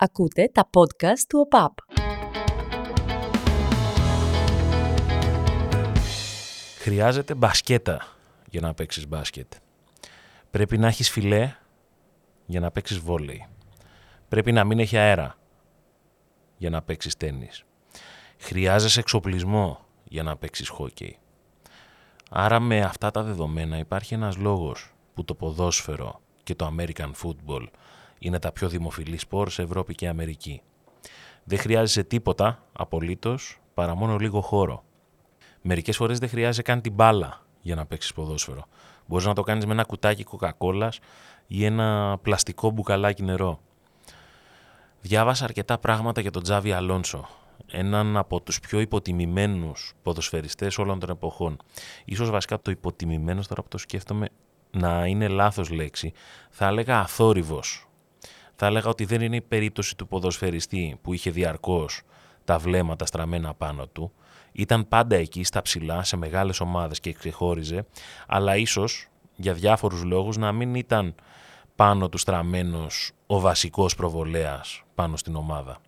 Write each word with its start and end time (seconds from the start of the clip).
Ακούτε 0.00 0.50
τα 0.52 0.70
podcast 0.74 1.18
του 1.28 1.38
ΟΠΑΠ. 1.38 1.72
Χρειάζεται 6.78 7.34
μπασκέτα 7.34 8.06
για 8.50 8.60
να 8.60 8.74
παίξεις 8.74 9.08
μπάσκετ. 9.08 9.52
Πρέπει 10.50 10.78
να 10.78 10.86
έχεις 10.86 11.10
φιλέ 11.10 11.54
για 12.46 12.60
να 12.60 12.70
παίξεις 12.70 12.98
βόλεϊ. 12.98 13.46
Πρέπει 14.28 14.52
να 14.52 14.64
μην 14.64 14.78
έχει 14.78 14.96
αέρα 14.96 15.34
για 16.56 16.70
να 16.70 16.82
παίξεις 16.82 17.16
τένις. 17.16 17.64
Χρειάζεσαι 18.38 19.00
εξοπλισμό 19.00 19.84
για 20.04 20.22
να 20.22 20.36
παίξεις 20.36 20.68
χόκεϊ. 20.68 21.18
Άρα 22.30 22.60
με 22.60 22.80
αυτά 22.80 23.10
τα 23.10 23.22
δεδομένα 23.22 23.78
υπάρχει 23.78 24.14
ένας 24.14 24.36
λόγος 24.36 24.94
που 25.14 25.24
το 25.24 25.34
ποδόσφαιρο 25.34 26.20
και 26.42 26.54
το 26.54 26.74
American 26.76 27.10
Football 27.22 27.66
είναι 28.18 28.38
τα 28.38 28.52
πιο 28.52 28.68
δημοφιλή 28.68 29.18
σπορ 29.18 29.50
σε 29.50 29.62
Ευρώπη 29.62 29.94
και 29.94 30.08
Αμερική. 30.08 30.62
Δεν 31.44 31.58
χρειάζεσαι 31.58 32.02
τίποτα 32.02 32.64
απολύτως 32.72 33.58
παρά 33.74 33.94
μόνο 33.94 34.16
λίγο 34.16 34.40
χώρο. 34.40 34.84
Μερικές 35.62 35.96
φορές 35.96 36.18
δεν 36.18 36.28
χρειάζεσαι 36.28 36.62
καν 36.62 36.80
την 36.80 36.92
μπάλα 36.92 37.42
για 37.60 37.74
να 37.74 37.86
παίξεις 37.86 38.12
ποδόσφαιρο. 38.12 38.64
Μπορείς 39.06 39.26
να 39.26 39.34
το 39.34 39.42
κάνεις 39.42 39.66
με 39.66 39.72
ένα 39.72 39.84
κουτάκι 39.84 40.24
κοκακόλας 40.24 40.98
ή 41.46 41.64
ένα 41.64 42.18
πλαστικό 42.22 42.70
μπουκαλάκι 42.70 43.22
νερό. 43.22 43.60
Διάβασα 45.00 45.44
αρκετά 45.44 45.78
πράγματα 45.78 46.20
για 46.20 46.30
τον 46.30 46.42
Τζάβι 46.42 46.72
Αλόνσο, 46.72 47.28
έναν 47.66 48.16
από 48.16 48.40
τους 48.40 48.60
πιο 48.60 48.80
υποτιμημένους 48.80 49.92
ποδοσφαιριστές 50.02 50.78
όλων 50.78 50.98
των 50.98 51.10
εποχών. 51.10 51.56
Ίσως 52.04 52.30
βασικά 52.30 52.60
το 52.60 52.70
υποτιμημένος, 52.70 53.46
τώρα 53.46 53.62
που 53.62 53.68
το 53.68 53.78
σκέφτομαι, 53.78 54.28
να 54.70 55.06
είναι 55.06 55.28
λάθος 55.28 55.70
λέξη. 55.70 56.12
Θα 56.50 56.66
έλεγα 56.66 57.00
αθόρυβος. 57.00 57.87
Θα 58.60 58.66
έλεγα 58.66 58.88
ότι 58.88 59.04
δεν 59.04 59.20
είναι 59.20 59.36
η 59.36 59.40
περίπτωση 59.40 59.96
του 59.96 60.08
ποδοσφαιριστή 60.08 60.98
που 61.02 61.12
είχε 61.12 61.30
διαρκώς 61.30 62.02
τα 62.44 62.58
βλέμματα 62.58 63.06
στραμμένα 63.06 63.54
πάνω 63.54 63.86
του. 63.86 64.12
Ήταν 64.52 64.88
πάντα 64.88 65.16
εκεί 65.16 65.44
στα 65.44 65.62
ψηλά, 65.62 66.02
σε 66.02 66.16
μεγάλες 66.16 66.60
ομάδες 66.60 67.00
και 67.00 67.12
ξεχώριζε, 67.12 67.86
αλλά 68.26 68.56
ίσως 68.56 69.08
για 69.36 69.52
διάφορους 69.52 70.02
λόγους 70.02 70.36
να 70.36 70.52
μην 70.52 70.74
ήταν 70.74 71.14
πάνω 71.76 72.08
του 72.08 72.18
στραμμένος 72.18 73.12
ο 73.26 73.40
βασικός 73.40 73.94
προβολέας 73.94 74.82
πάνω 74.94 75.16
στην 75.16 75.36
ομάδα. 75.36 75.78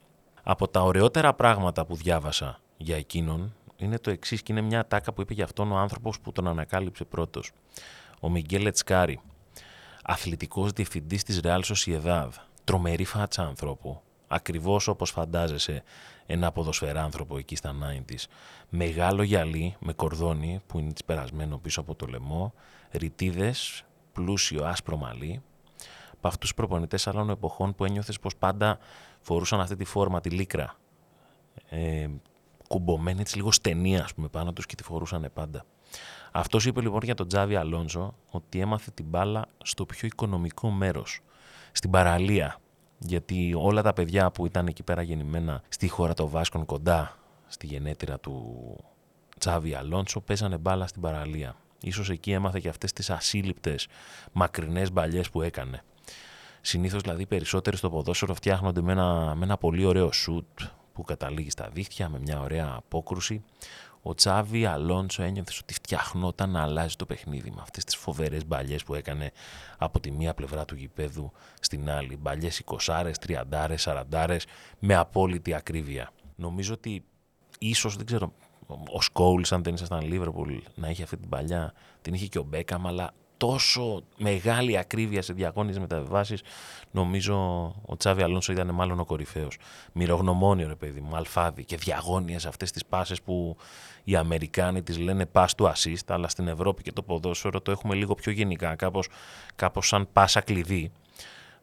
Από 0.43 0.69
τα 0.69 0.83
ωραιότερα 0.83 1.35
πράγματα 1.35 1.87
που 1.87 1.97
διάβασα 1.97 2.61
για 2.77 2.97
εκείνον 2.97 3.55
είναι 3.77 3.99
το 3.99 4.11
εξής 4.11 4.43
και 4.43 4.53
είναι 4.53 4.61
μια 4.61 4.87
τάκα 4.87 5.13
που 5.13 5.21
είπε 5.21 5.35
για 5.35 5.45
αυτόν 5.45 5.73
ο 5.73 5.77
άνθρωπος 5.77 6.21
που 6.21 6.33
τον 6.33 6.49
ανακάλυψε 6.49 7.05
πρώτος. 7.05 7.51
Ο 8.21 8.31
Μιγγέλ 8.31 8.67
Ετσκάρη, 8.67 9.21
αθλητικός 10.03 10.71
διευθυντής 10.73 11.23
της 11.23 11.41
Real 11.43 11.61
Sociedad, 11.61 12.29
τρομερή 12.65 13.05
φάτσα 13.05 13.43
ανθρώπου, 13.43 14.01
ακριβώς 14.27 14.89
όπως 14.89 15.11
φαντάζεσαι 15.11 15.83
ένα 16.27 16.53
ποδοσφαιράνθρωπο 16.53 17.39
εκεί 17.39 17.57
στα 17.57 17.75
90's. 17.83 18.25
Μεγάλο 18.69 19.23
γυαλί 19.23 19.77
με 19.81 19.93
κορδόνι 19.93 20.61
που 20.67 20.79
είναι 20.79 20.93
περασμένο 21.07 21.59
πίσω 21.59 21.81
από 21.81 21.95
το 21.95 22.07
λαιμό, 22.07 22.55
ρητίδες, 22.91 23.85
πλούσιο 24.13 24.65
άσπρο 24.65 24.97
μαλλί, 24.97 25.43
από 26.13 26.29
αυτούς 26.29 26.41
τους 26.41 26.55
προπονητές 26.55 27.07
άλλων 27.07 27.31
εποχών 27.31 27.75
που 27.75 27.85
ένιωθες 27.85 28.19
πως 28.19 28.37
πάντα 28.37 28.79
φορούσαν 29.21 29.61
αυτή 29.61 29.77
τη 29.77 29.85
φόρμα, 29.85 30.21
τη 30.21 30.31
λίκρα. 30.31 30.77
Ε, 31.69 32.09
κουμπωμένη 32.69 33.21
έτσι 33.21 33.37
λίγο 33.37 33.53
στενή, 33.53 33.99
ας 33.99 34.15
πούμε, 34.15 34.29
πάνω 34.29 34.53
τους 34.53 34.67
και 34.67 34.75
τη 34.75 34.83
φορούσαν 34.83 35.31
πάντα. 35.35 35.65
Αυτός 36.33 36.67
είπε 36.67 36.81
λοιπόν 36.81 37.01
για 37.03 37.15
τον 37.15 37.29
Τζάβι 37.29 37.57
Αλόνζο 37.57 38.15
ότι 38.31 38.61
έμαθε 38.61 38.91
την 38.91 39.05
μπάλα 39.05 39.47
στο 39.63 39.87
πιο 39.87 40.07
οικονομικό 40.07 40.71
μέρος, 40.71 41.21
στην 41.73 41.91
παραλία. 41.91 42.59
Γιατί 42.99 43.55
όλα 43.57 43.83
τα 43.83 43.93
παιδιά 43.93 44.31
που 44.31 44.47
ήταν 44.47 44.67
εκεί 44.67 44.83
πέρα 44.83 45.03
γεννημένα 45.03 45.63
στη 45.69 45.89
χώρα 45.89 46.15
των 46.15 46.29
Βάσκων 46.29 46.65
κοντά 46.65 47.17
στη 47.47 47.67
γενέτειρα 47.67 48.19
του 48.19 48.77
Τζάβι 49.39 49.75
Αλόνσο 49.75 50.21
παίζανε 50.21 50.57
μπάλα 50.57 50.87
στην 50.87 51.03
παραλία. 51.03 51.57
Ίσως 51.83 52.11
εκεί 52.11 52.33
έμαθε 52.33 52.61
και 52.61 52.69
αυτές 52.69 52.93
τις 52.93 53.11
ασύλληπτες 53.11 53.89
μακρινές 54.33 54.93
μπαλιές 54.93 55.31
που 55.31 55.43
έκανε. 55.43 55.83
Συνήθως 56.61 57.03
δηλαδή 57.03 57.27
περισσότεροι 57.27 57.77
στο 57.77 57.91
ποδόσφαιρο 57.91 58.35
φτιάχνονται 58.35 58.83
με 58.83 58.93
ένα, 58.93 59.35
με 59.35 59.45
ένα 59.45 59.57
πολύ 59.57 59.85
ωραίο 59.85 60.13
σουτ 60.13 60.61
που 60.93 61.03
καταλήγει 61.03 61.51
στα 61.51 61.69
δίχτυα 61.73 62.09
με 62.09 62.19
μια 62.19 62.41
ωραία 62.41 62.75
απόκρουση. 62.77 63.45
Ο 64.03 64.15
Τσάβι 64.15 64.67
Αλόνσο 64.67 65.23
ένιωθες 65.23 65.59
ότι 65.59 65.75
φτιαχνόταν 65.75 66.51
να 66.51 66.63
αλλάζει 66.63 66.97
το 66.97 67.07
παιχνίδι 67.07 67.51
με 67.51 67.61
αυτές 67.61 67.85
τις 67.85 67.97
φοβερές 67.97 68.47
μπαλιές 68.47 68.85
που 68.85 68.95
έκανε 68.95 69.33
από 69.79 70.01
τη 70.01 70.11
μία 70.11 70.35
πλευρά 70.35 70.65
του 70.65 70.75
γηπέδου 70.75 71.33
στην 71.61 71.91
άλλη. 71.91 72.17
Μπαλιές 72.17 72.63
20, 72.65 73.13
30, 73.27 73.77
40 73.85 74.37
με 74.79 74.95
απόλυτη 74.95 75.55
ακρίβεια. 75.55 76.11
Νομίζω 76.37 76.75
ότι 76.75 77.05
ίσως 77.59 77.97
δεν 77.97 78.07
ξέρω, 78.07 78.33
ο 78.93 79.01
Σκόουλ, 79.01 79.43
αν 79.51 79.63
δεν 79.63 79.75
ήσασταν 79.75 80.01
Λίβερπουλ, 80.01 80.57
να 80.75 80.89
είχε 80.89 81.03
αυτή 81.03 81.17
την 81.17 81.29
παλιά, 81.29 81.73
την 82.03 82.15
είχε 82.15 82.27
και 82.27 82.39
ο 82.39 82.43
Μπέκαμ, 82.43 82.87
αλλά 82.87 83.13
τόσο 83.41 84.03
μεγάλη 84.19 84.79
ακρίβεια 84.79 85.23
σε 85.23 85.33
διαγώνιες 85.33 85.79
μεταβιβάσεις, 85.79 86.43
νομίζω 86.91 87.37
ο 87.87 87.97
Τσάβι 87.97 88.23
Αλόνσο 88.23 88.53
ήταν 88.53 88.71
μάλλον 88.75 89.01
ο 89.01 89.05
κορυφαίος. 89.05 89.57
Μυρογνωμόνιο 89.93 90.69
ρε 90.69 90.75
παιδί 90.75 91.01
μου, 91.01 91.17
αλφάδι 91.17 91.65
και 91.65 91.77
διαγώνιες 91.77 92.47
αυτές 92.47 92.71
τις 92.71 92.85
πάσες 92.85 93.23
που 93.23 93.57
οι 94.05 94.17
Αμερικάνοι 94.17 94.83
τις 94.83 94.99
λένε 94.99 95.27
pass 95.33 95.47
to 95.57 95.73
assist, 95.73 96.07
αλλά 96.07 96.29
στην 96.29 96.49
Ευρώπη 96.49 96.83
και 96.83 96.93
το 96.93 97.03
ποδόσφαιρο 97.03 97.61
το 97.61 97.71
έχουμε 97.71 97.95
λίγο 97.95 98.15
πιο 98.15 98.33
γενικά, 98.33 98.75
κάπως, 98.77 99.09
κάπως 99.57 99.89
σαν 99.89 100.09
πάσα 100.13 100.41
κλειδί. 100.41 100.93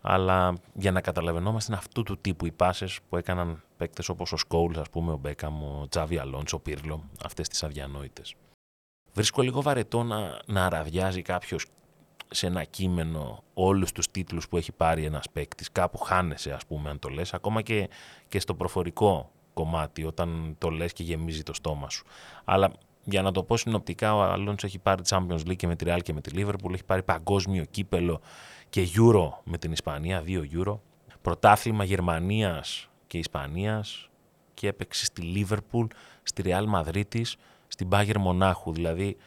Αλλά 0.02 0.54
για 0.74 0.92
να 0.92 1.02
καταλαβαίνόμαστε 1.02 1.72
είναι 1.72 1.80
αυτού 1.80 2.04
του 2.04 2.18
τύπου 2.18 2.46
οι 2.46 2.52
πάσες 2.52 3.00
που 3.10 3.18
έκαναν 3.18 3.64
παίκτες 3.78 4.10
όπως 4.10 4.32
ο 4.32 4.38
Σκόουλ, 4.38 4.80
ας 4.80 4.90
πούμε, 4.90 5.12
ο 5.12 5.18
Μπέκαμ, 5.18 5.64
ο 5.64 5.88
Τσάβι 5.90 6.18
Αλόνσο, 6.18 6.58
ο 6.58 6.60
Πύρλο, 6.60 7.04
αυτές 7.24 7.48
τις 7.48 7.64
αδιανόητες. 7.64 8.36
Βρίσκω 9.18 9.42
λίγο 9.42 9.62
βαρετό 9.62 10.04
να, 10.04 10.40
να 10.46 10.66
αραδιάζει 10.66 11.22
κάποιος 11.22 11.66
σε 12.30 12.48
ένα 12.48 12.64
κείμενο 12.64 13.44
όλους 13.54 13.92
τους 13.92 14.12
τίτλους 14.12 14.48
που 14.48 14.58
έχει 14.58 14.72
πάρει 14.72 15.06
ένας 15.06 15.30
παίκτη. 15.34 15.66
Κάπου 15.72 15.98
χάνεσαι 15.98 16.52
ας 16.52 16.66
πούμε 16.66 16.90
αν 16.90 17.00
το 17.00 17.10
λες, 17.10 17.34
ακόμα 17.34 17.62
και, 17.62 17.90
και 18.28 18.40
στο 18.40 18.54
προφορικό 18.54 19.32
κομμάτι 19.54 20.04
όταν 20.04 20.56
το 20.58 20.70
λες 20.70 20.94
και 20.94 21.04
γεμίζει 21.04 21.44
το 21.44 21.54
στόμα 21.54 21.90
σου. 21.90 22.06
Αλλά 22.44 22.72
για 23.04 23.22
να 23.22 23.32
το 23.32 23.44
πω 23.44 23.58
συνοπτικά, 23.58 24.16
ο 24.16 24.22
Αλόνσο 24.22 24.66
έχει 24.68 24.80
πάρει 24.80 25.02
Champions 25.08 25.40
League 25.48 25.56
και 25.56 25.68
με 25.68 25.76
τη 25.76 25.86
Real 25.88 26.00
και 26.04 26.14
με 26.14 26.22
τη 26.22 26.32
Liverpool, 26.36 26.74
έχει 26.74 26.86
πάρει 26.86 27.04
παγκόσμιο 27.04 27.66
κύπελο 27.66 28.22
και 28.70 28.88
Euro 28.96 29.30
με 29.44 29.58
την 29.58 29.72
Ισπανία, 29.72 30.22
δύο 30.22 30.48
Euro. 30.54 30.80
Πρωτάθλημα 31.22 31.84
Γερμανίας 31.84 32.90
και 33.08 33.18
Ισπανίας 33.18 34.10
και 34.54 34.68
έπαιξε 34.68 35.06
στη 35.06 35.22
Liverpool, 35.36 35.86
στη 36.24 36.44
Real 36.46 36.66
Μαδρίτης, 36.68 37.38
στην 37.68 37.88
Bayern 37.92 38.18
Μονάχου. 38.18 38.74
Δηλαδή 38.74 39.18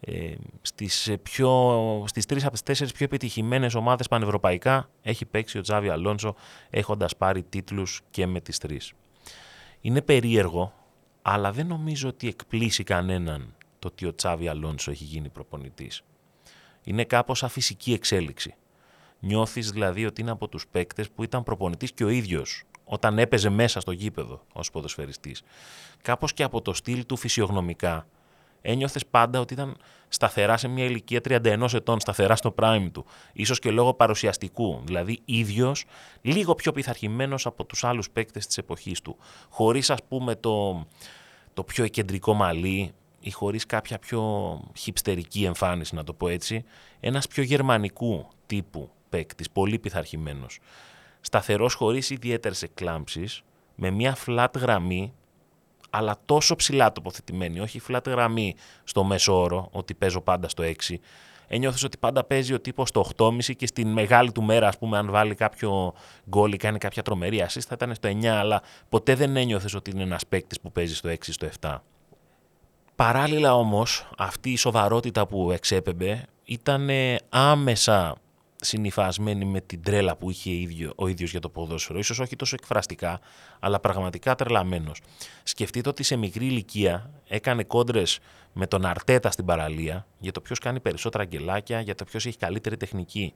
ε, 0.00 0.34
στις, 0.62 1.08
ε, 1.08 1.16
πιο, 1.16 2.04
στις 2.06 2.26
τρεις 2.26 2.42
από 2.42 2.52
τις 2.52 2.62
τέσσερις 2.62 2.92
πιο 2.92 3.04
επιτυχημένες 3.04 3.74
ομάδες 3.74 4.08
πανευρωπαϊκά 4.08 4.90
έχει 5.02 5.24
παίξει 5.24 5.58
ο 5.58 5.60
Τζάβι 5.60 5.88
Αλόνσο 5.88 6.34
έχοντας 6.70 7.16
πάρει 7.16 7.42
τίτλους 7.42 8.00
και 8.10 8.26
με 8.26 8.40
τις 8.40 8.58
τρεις. 8.58 8.92
Είναι 9.80 10.02
περίεργο, 10.02 10.72
αλλά 11.22 11.52
δεν 11.52 11.66
νομίζω 11.66 12.08
ότι 12.08 12.28
εκπλήσει 12.28 12.84
κανέναν 12.84 13.54
το 13.78 13.88
ότι 13.88 14.06
ο 14.06 14.14
Τσάβι 14.14 14.48
Αλόνσο 14.48 14.90
έχει 14.90 15.04
γίνει 15.04 15.28
προπονητής. 15.28 16.02
Είναι 16.84 17.04
κάπως 17.04 17.42
αφυσική 17.42 17.92
εξέλιξη. 17.92 18.54
Νιώθεις 19.20 19.70
δηλαδή 19.70 20.06
ότι 20.06 20.20
είναι 20.20 20.30
από 20.30 20.48
τους 20.48 20.66
παίκτες 20.66 21.10
που 21.10 21.22
ήταν 21.22 21.42
προπονητής 21.42 21.92
και 21.92 22.04
ο 22.04 22.08
ίδιος 22.08 22.64
όταν 22.94 23.18
έπαιζε 23.18 23.48
μέσα 23.48 23.80
στο 23.80 23.92
γήπεδο 23.92 24.40
ως 24.52 24.70
ποδοσφαιριστής. 24.70 25.42
Κάπως 26.02 26.32
και 26.32 26.42
από 26.42 26.62
το 26.62 26.72
στυλ 26.72 27.06
του 27.06 27.16
φυσιογνωμικά 27.16 28.06
ένιωθες 28.64 29.06
πάντα 29.06 29.40
ότι 29.40 29.54
ήταν 29.54 29.76
σταθερά 30.08 30.56
σε 30.56 30.68
μια 30.68 30.84
ηλικία 30.84 31.20
31 31.24 31.72
ετών, 31.72 32.00
σταθερά 32.00 32.36
στο 32.36 32.54
prime 32.58 32.88
του. 32.92 33.04
Ίσως 33.32 33.58
και 33.58 33.70
λόγω 33.70 33.94
παρουσιαστικού, 33.94 34.80
δηλαδή 34.84 35.20
ίδιος, 35.24 35.84
λίγο 36.22 36.54
πιο 36.54 36.72
πειθαρχημένος 36.72 37.46
από 37.46 37.64
τους 37.64 37.84
άλλους 37.84 38.10
παίκτες 38.10 38.46
της 38.46 38.58
εποχής 38.58 39.00
του. 39.00 39.16
Χωρίς 39.48 39.90
ας 39.90 39.98
πούμε 40.08 40.34
το, 40.34 40.86
το 41.54 41.64
πιο 41.64 41.88
κεντρικό 41.88 42.34
μαλλί 42.34 42.92
ή 43.20 43.30
χωρίς 43.30 43.66
κάποια 43.66 43.98
πιο 43.98 44.60
χυψτερική 44.76 45.44
εμφάνιση 45.44 45.94
να 45.94 46.04
το 46.04 46.12
πω 46.12 46.28
έτσι, 46.28 46.64
ένας 47.00 47.26
πιο 47.26 47.42
γερμανικού 47.42 48.28
τύπου 48.46 48.90
παίκτης, 49.08 49.50
πολύ 49.50 49.78
πειθαρχημένος. 49.78 50.58
Σταθερός 51.26 51.74
χωρίς 51.74 52.10
ιδιαίτερες 52.10 52.62
εκλάμψεις, 52.62 53.42
με 53.74 53.90
μια 53.90 54.16
flat 54.26 54.48
γραμμή 54.56 55.12
αλλά 55.90 56.16
τόσο 56.24 56.56
ψηλά 56.56 56.92
τοποθετημένη, 56.92 57.60
όχι 57.60 57.78
φλάτη 57.78 58.10
γραμμή 58.10 58.54
στο 58.84 59.04
μέσο 59.04 59.40
όρο, 59.40 59.68
ότι 59.72 59.94
παίζω 59.94 60.20
πάντα 60.20 60.48
στο 60.48 60.62
6. 60.62 61.00
Ένιωθε 61.46 61.86
ότι 61.86 61.98
πάντα 61.98 62.24
παίζει 62.24 62.52
ο 62.52 62.60
τύπος 62.60 62.88
στο 62.88 63.06
8,5 63.16 63.54
και 63.56 63.66
στην 63.66 63.88
μεγάλη 63.88 64.32
του 64.32 64.42
μέρα, 64.42 64.68
ας 64.68 64.78
πούμε, 64.78 64.98
αν 64.98 65.10
βάλει 65.10 65.34
κάποιο 65.34 65.94
γκολ 66.28 66.52
ή 66.52 66.56
κάνει 66.56 66.78
κάποια 66.78 67.02
τρομερή 67.02 67.44
assist, 67.48 67.64
θα 67.68 67.74
ήταν 67.74 67.94
στο 67.94 68.08
9, 68.08 68.26
αλλά 68.26 68.62
ποτέ 68.88 69.14
δεν 69.14 69.36
ένιωθες 69.36 69.74
ότι 69.74 69.90
είναι 69.90 70.02
ένας 70.02 70.26
παίκτης 70.26 70.60
που 70.60 70.72
παίζει 70.72 70.94
στο 70.94 71.08
6 71.08 71.28
ή 71.28 71.32
στο 71.32 71.48
7. 71.60 71.82
Παράλληλα 72.96 73.54
όμως, 73.54 74.08
αυτή 74.18 74.50
η 74.50 74.56
σοβαρότητα 74.56 75.26
που 75.26 75.50
εξέπεμπε 75.50 76.26
ήταν 76.44 76.88
άμεσα 77.28 78.16
συνειφασμένη 78.64 79.44
με 79.44 79.60
την 79.60 79.82
τρέλα 79.82 80.16
που 80.16 80.30
είχε 80.30 80.50
ίδιο, 80.50 80.92
ο 80.96 81.08
ίδιος 81.08 81.30
για 81.30 81.40
το 81.40 81.48
ποδόσφαιρο. 81.48 81.98
Ίσως 81.98 82.18
όχι 82.18 82.36
τόσο 82.36 82.54
εκφραστικά, 82.58 83.20
αλλά 83.60 83.80
πραγματικά 83.80 84.34
τρελαμένος. 84.34 85.00
Σκεφτείτε 85.42 85.88
ότι 85.88 86.02
σε 86.02 86.16
μικρή 86.16 86.46
ηλικία 86.46 87.10
έκανε 87.28 87.64
κόντρες 87.64 88.18
με 88.52 88.66
τον 88.66 88.84
Αρτέτα 88.84 89.30
στην 89.30 89.44
παραλία 89.44 90.06
για 90.18 90.32
το 90.32 90.40
ποιος 90.40 90.58
κάνει 90.58 90.80
περισσότερα 90.80 91.22
αγγελάκια, 91.22 91.80
για 91.80 91.94
το 91.94 92.04
ποιος 92.04 92.26
έχει 92.26 92.36
καλύτερη 92.36 92.76
τεχνική. 92.76 93.32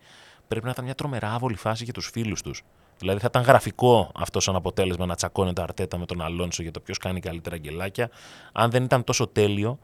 Πρέπει 0.49 0.65
να 0.65 0.71
ήταν 0.71 0.85
μια 0.85 0.95
τρομερά 0.95 1.33
άβολη 1.33 1.57
φάση 1.57 1.85
για 1.85 1.93
τους 1.93 2.11
φίλους 2.13 2.43
τους. 2.43 2.63
Δηλαδή 2.99 3.21
θα 3.21 3.27
ήταν 3.31 3.43
γραφικό 3.43 4.13
αυτό 4.15 4.41
σαν 4.41 4.57
αποτέλεσμα 4.57 5.07
να 5.07 5.15
τσακώνεται 5.15 5.61
ο 5.61 5.65
Αρτέτα 5.65 5.99
με 5.99 6.07
τον 6.07 6.23
Αλόνσο 6.23 6.63
για 6.63 6.71
το 6.71 6.81
ποιος 6.81 6.99
κάνει 6.99 7.21
καλύτερα 7.21 7.55
αγγελάκια, 7.55 8.11
αν 8.53 8.71
δεν 8.71 8.85
ήταν 8.85 9.05
τόσο 9.05 9.27
τέλειο 9.27 9.79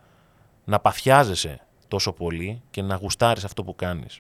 να 0.64 0.80
παθιάζεσαι 0.80 1.66
τόσο 1.88 2.12
πολύ 2.12 2.62
και 2.70 2.82
να 2.82 2.94
γουστάρεις 2.94 3.44
αυτό 3.44 3.64
που 3.64 3.74
κάνεις. 3.74 4.18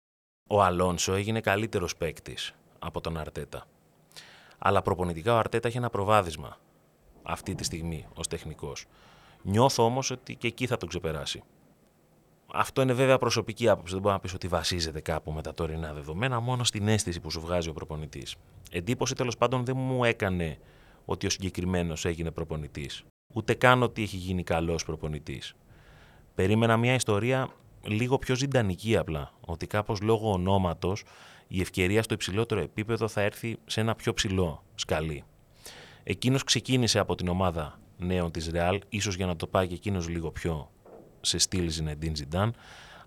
Ο 0.47 0.61
Αλόνσο 0.63 1.13
έγινε 1.13 1.41
καλύτερος 1.41 1.95
παίκτης 1.95 2.53
από 2.79 3.01
τον 3.01 3.17
Αρτέτα. 3.17 3.65
Αλλά 4.57 4.81
προπονητικά 4.81 5.33
ο 5.33 5.37
Αρτέτα 5.37 5.67
έχει 5.67 5.77
ένα 5.77 5.89
προβάδισμα 5.89 6.57
αυτή 7.23 7.55
τη 7.55 7.63
στιγμή 7.63 8.07
ως 8.13 8.27
τεχνικός. 8.27 8.85
Νιώθω 9.41 9.85
όμως 9.85 10.11
ότι 10.11 10.35
και 10.35 10.47
εκεί 10.47 10.67
θα 10.67 10.77
τον 10.77 10.89
ξεπεράσει. 10.89 11.43
Αυτό 12.53 12.81
είναι 12.81 12.93
βέβαια 12.93 13.17
προσωπική 13.17 13.69
άποψη. 13.69 13.93
Δεν 13.93 14.01
μπορεί 14.01 14.13
να 14.13 14.19
πεις 14.19 14.33
ότι 14.33 14.47
βασίζεται 14.47 15.01
κάπου 15.01 15.31
με 15.31 15.41
τα 15.41 15.53
τωρινά 15.53 15.93
δεδομένα, 15.93 16.39
μόνο 16.39 16.63
στην 16.63 16.87
αίσθηση 16.87 17.19
που 17.19 17.31
σου 17.31 17.41
βγάζει 17.41 17.69
ο 17.69 17.73
προπονητής. 17.73 18.35
Εντύπωση 18.71 19.15
τέλος 19.15 19.37
πάντων 19.37 19.65
δεν 19.65 19.77
μου 19.77 20.03
έκανε 20.03 20.57
ότι 21.05 21.25
ο 21.25 21.29
συγκεκριμένος 21.29 22.05
έγινε 22.05 22.31
προπονητής. 22.31 23.03
Ούτε 23.33 23.53
καν 23.53 23.83
ότι 23.83 24.01
έχει 24.01 24.17
γίνει 24.17 24.43
καλός 24.43 24.85
προπονητής. 24.85 25.55
Περίμενα 26.35 26.77
μια 26.77 26.93
ιστορία 26.93 27.49
λίγο 27.83 28.17
πιο 28.17 28.35
ζυντανική 28.35 28.97
απλά. 28.97 29.31
Ότι 29.41 29.67
κάπως 29.67 30.01
λόγω 30.01 30.31
ονόματος 30.31 31.03
η 31.47 31.61
ευκαιρία 31.61 32.03
στο 32.03 32.13
υψηλότερο 32.13 32.61
επίπεδο 32.61 33.07
θα 33.07 33.21
έρθει 33.21 33.57
σε 33.65 33.81
ένα 33.81 33.95
πιο 33.95 34.13
ψηλό 34.13 34.63
σκαλί. 34.75 35.23
Εκείνος 36.03 36.43
ξεκίνησε 36.43 36.99
από 36.99 37.15
την 37.15 37.27
ομάδα 37.27 37.79
νέων 37.97 38.31
της 38.31 38.51
Real, 38.53 38.79
ίσως 38.89 39.15
για 39.15 39.25
να 39.25 39.35
το 39.35 39.47
πάει 39.47 39.67
και 39.67 39.73
εκείνος 39.73 40.07
λίγο 40.07 40.31
πιο 40.31 40.71
σε 41.21 41.37
στυλ 41.37 41.69
Ζινεντίν 41.69 42.15
Ζιντάν, 42.15 42.53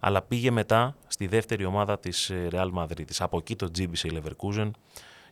αλλά 0.00 0.22
πήγε 0.22 0.50
μετά 0.50 0.96
στη 1.06 1.26
δεύτερη 1.26 1.64
ομάδα 1.64 1.98
της 1.98 2.30
ε, 2.30 2.48
Real 2.52 2.72
Madrid. 2.74 3.04
Από 3.18 3.36
εκεί 3.36 3.56
το 3.56 3.70
τζίμπησε 3.70 4.08
η 4.08 4.20
Leverkusen 4.20 4.70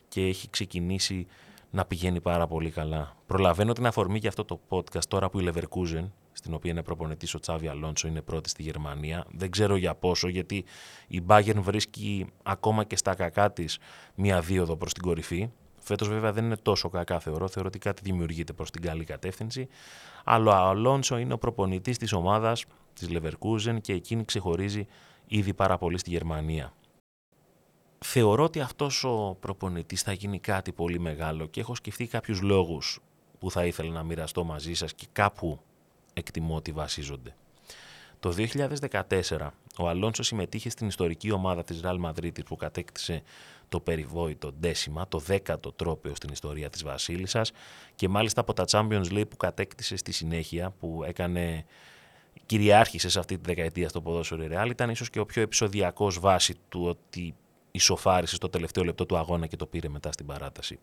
και 0.07 0.21
έχει 0.21 0.49
ξεκινήσει 0.49 1.27
να 1.69 1.85
πηγαίνει 1.85 2.21
πάρα 2.21 2.47
πολύ 2.47 2.69
καλά. 2.69 3.15
Προλαβαίνω 3.25 3.73
την 3.73 3.85
αφορμή 3.85 4.17
για 4.17 4.29
αυτό 4.29 4.45
το 4.45 4.59
podcast 4.69 5.05
τώρα 5.07 5.29
που 5.29 5.39
η 5.39 5.51
Leverkusen 5.51 6.05
στην 6.37 6.53
οποία 6.53 6.71
είναι 6.71 6.83
προπονητής 6.83 7.33
ο 7.33 7.39
Τσάβι 7.39 7.67
Αλόνσο, 7.67 8.07
είναι 8.07 8.21
πρώτη 8.21 8.49
στη 8.49 8.63
Γερμανία. 8.63 9.25
Δεν 9.31 9.51
ξέρω 9.51 9.75
για 9.75 9.95
πόσο, 9.95 10.27
γιατί 10.27 10.65
η 11.07 11.21
Bayern 11.27 11.59
βρίσκει 11.59 12.25
ακόμα 12.43 12.83
και 12.83 12.95
στα 12.95 13.15
κακά 13.15 13.51
της 13.51 13.77
μία 14.15 14.41
δίωδο 14.41 14.75
προς 14.75 14.93
την 14.93 15.03
κορυφή. 15.03 15.49
Φέτος 15.81 16.07
βέβαια 16.07 16.31
δεν 16.31 16.45
είναι 16.45 16.57
τόσο 16.57 16.89
κακά 16.89 17.19
θεωρώ, 17.19 17.47
θεωρώ 17.47 17.67
ότι 17.67 17.79
κάτι 17.79 18.01
δημιουργείται 18.05 18.53
προς 18.53 18.71
την 18.71 18.81
καλή 18.81 19.03
κατεύθυνση. 19.03 19.67
Αλλά 20.23 20.65
ο 20.65 20.69
Αλόνσο 20.69 21.17
είναι 21.17 21.33
ο 21.33 21.37
προπονητής 21.37 21.97
της 21.97 22.13
ομάδας 22.13 22.65
της 22.93 23.07
Leverkusen 23.11 23.81
και 23.81 23.93
εκείνη 23.93 24.25
ξεχωρίζει 24.25 24.87
ήδη 25.27 25.53
πάρα 25.53 25.77
πολύ 25.77 25.97
στη 25.97 26.09
Γερμανία. 26.09 26.73
Θεωρώ 27.99 28.43
ότι 28.43 28.59
αυτός 28.59 29.03
ο 29.03 29.37
προπονητής 29.39 30.01
θα 30.01 30.11
γίνει 30.11 30.39
κάτι 30.39 30.71
πολύ 30.71 30.99
μεγάλο 30.99 31.45
και 31.45 31.59
έχω 31.59 31.75
σκεφτεί 31.75 32.07
κάποιους 32.07 32.41
λόγους 32.41 32.99
που 33.39 33.51
θα 33.51 33.65
ήθελα 33.65 33.91
να 33.91 34.03
μοιραστώ 34.03 34.43
μαζί 34.43 34.73
σας 34.73 34.93
και 34.93 35.05
κάπου 35.11 35.59
εκτιμώ 36.15 36.55
ότι 36.55 36.71
βασίζονται. 36.71 37.35
Το 38.19 38.35
2014 38.89 39.49
ο 39.77 39.87
Αλόνσο 39.87 40.23
συμμετείχε 40.23 40.69
στην 40.69 40.87
ιστορική 40.87 41.31
ομάδα 41.31 41.63
της 41.63 41.81
Real 41.83 42.05
Madrid 42.05 42.45
που 42.45 42.55
κατέκτησε 42.55 43.21
το 43.69 43.79
περιβόητο 43.79 44.51
ντέσιμα, 44.51 45.07
το 45.07 45.19
δέκατο 45.19 45.71
τρόπαιο 45.71 46.15
στην 46.15 46.29
ιστορία 46.31 46.69
της 46.69 46.83
Βασίλισσας 46.83 47.51
και 47.95 48.09
μάλιστα 48.09 48.41
από 48.41 48.53
τα 48.53 48.65
Champions 48.67 49.11
League 49.11 49.29
που 49.29 49.37
κατέκτησε 49.37 49.95
στη 49.95 50.11
συνέχεια 50.11 50.73
που 50.79 51.03
έκανε 51.05 51.65
κυριάρχησε 52.45 53.09
σε 53.09 53.19
αυτή 53.19 53.35
τη 53.35 53.41
δεκαετία 53.45 53.89
στο 53.89 54.01
ποδόσφαιρο 54.01 54.47
Real 54.51 54.69
ήταν 54.69 54.89
ίσως 54.89 55.09
και 55.09 55.19
ο 55.19 55.25
πιο 55.25 55.41
επεισοδιακός 55.41 56.19
βάση 56.19 56.55
του 56.69 56.85
ότι 56.85 57.35
ισοφάρισε 57.75 58.35
στο 58.35 58.49
τελευταίο 58.49 58.83
λεπτό 58.83 59.05
του 59.05 59.17
αγώνα 59.17 59.47
και 59.47 59.55
το 59.55 59.65
πήρε 59.65 59.89
μετά 59.89 60.11
στην 60.11 60.25
παράταση. 60.25 60.79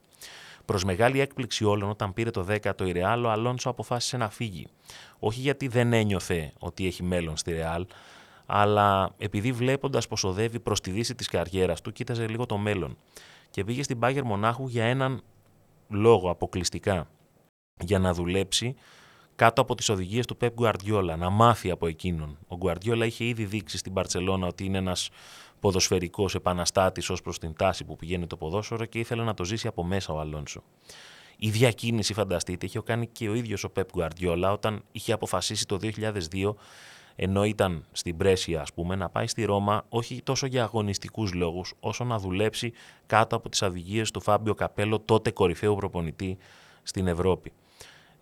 Προς 0.64 0.84
μεγάλη 0.84 1.20
έκπληξη 1.20 1.64
όλων, 1.64 1.90
όταν 1.90 2.12
πήρε 2.12 2.30
το 2.30 2.46
10ο 2.48 2.86
η 2.86 2.92
Ρεάλ, 2.92 3.24
ο 3.24 3.30
Αλόνσο 3.30 3.70
αποφάσισε 3.70 4.16
να 4.16 4.30
φύγει. 4.30 4.66
Όχι 5.18 5.40
γιατί 5.40 5.68
δεν 5.68 5.92
ένιωθε 5.92 6.52
ότι 6.58 6.86
έχει 6.86 7.02
μέλλον 7.02 7.36
στη 7.36 7.52
Ρεάλ, 7.52 7.86
αλλά 8.46 9.14
επειδή 9.18 9.52
βλέποντας 9.52 10.08
πως 10.08 10.24
οδεύει 10.24 10.60
προς 10.60 10.80
τη 10.80 10.90
δύση 10.90 11.14
της 11.14 11.28
καριέρας 11.28 11.80
του, 11.80 11.92
κοίταζε 11.92 12.26
λίγο 12.26 12.46
το 12.46 12.56
μέλλον. 12.56 12.96
Και 13.50 13.64
πήγε 13.64 13.82
στην 13.82 13.98
Πάγερ 13.98 14.24
Μονάχου 14.24 14.68
για 14.68 14.84
έναν 14.84 15.22
λόγο 15.88 16.30
αποκλειστικά. 16.30 17.08
Για 17.80 17.98
να 17.98 18.12
δουλέψει 18.14 18.74
κάτω 19.36 19.60
από 19.60 19.74
τις 19.74 19.88
οδηγίες 19.88 20.26
του 20.26 20.36
Πεπ 20.36 20.54
Γκουαρδιόλα, 20.54 21.16
να 21.16 21.30
μάθει 21.30 21.70
από 21.70 21.86
εκείνον. 21.86 22.38
Ο 22.48 22.56
Γκουαρδιόλα 22.56 23.06
είχε 23.06 23.24
ήδη 23.24 23.44
δείξει 23.44 23.78
στην 23.78 23.92
Παρσελώνα 23.92 24.46
ότι 24.46 24.64
είναι 24.64 24.78
ένας 24.78 25.10
ποδοσφαιρικός 25.62 26.34
επαναστάτης 26.34 27.10
ως 27.10 27.22
προς 27.22 27.38
την 27.38 27.54
τάση 27.56 27.84
που 27.84 27.96
πηγαίνει 27.96 28.26
το 28.26 28.36
ποδόσφαιρο 28.36 28.84
και 28.84 28.98
ήθελε 28.98 29.22
να 29.22 29.34
το 29.34 29.44
ζήσει 29.44 29.66
από 29.66 29.84
μέσα 29.84 30.12
ο 30.12 30.20
Αλόνσο. 30.20 30.62
Η 31.36 31.50
διακίνηση, 31.50 32.14
φανταστείτε, 32.14 32.66
είχε 32.66 32.80
κάνει 32.84 33.06
και 33.06 33.28
ο 33.28 33.34
ίδιος 33.34 33.64
ο 33.64 33.70
Πεπ 33.70 33.88
Γκουαρδιόλα 33.92 34.52
όταν 34.52 34.82
είχε 34.92 35.12
αποφασίσει 35.12 35.66
το 35.66 35.78
2002 35.82 36.54
ενώ 37.16 37.44
ήταν 37.44 37.84
στην 37.92 38.16
Πρέσια, 38.16 38.60
ας 38.60 38.72
πούμε, 38.72 38.94
να 38.96 39.08
πάει 39.08 39.26
στη 39.26 39.44
Ρώμα 39.44 39.84
όχι 39.88 40.22
τόσο 40.22 40.46
για 40.46 40.62
αγωνιστικούς 40.62 41.32
λόγους, 41.32 41.74
όσο 41.80 42.04
να 42.04 42.18
δουλέψει 42.18 42.72
κάτω 43.06 43.36
από 43.36 43.48
τις 43.48 43.62
οδηγίε 43.62 44.02
του 44.12 44.20
Φάμπιο 44.20 44.54
Καπέλο, 44.54 45.00
τότε 45.00 45.30
κορυφαίου 45.30 45.76
προπονητή 45.76 46.38
στην 46.82 47.06
Ευρώπη. 47.06 47.52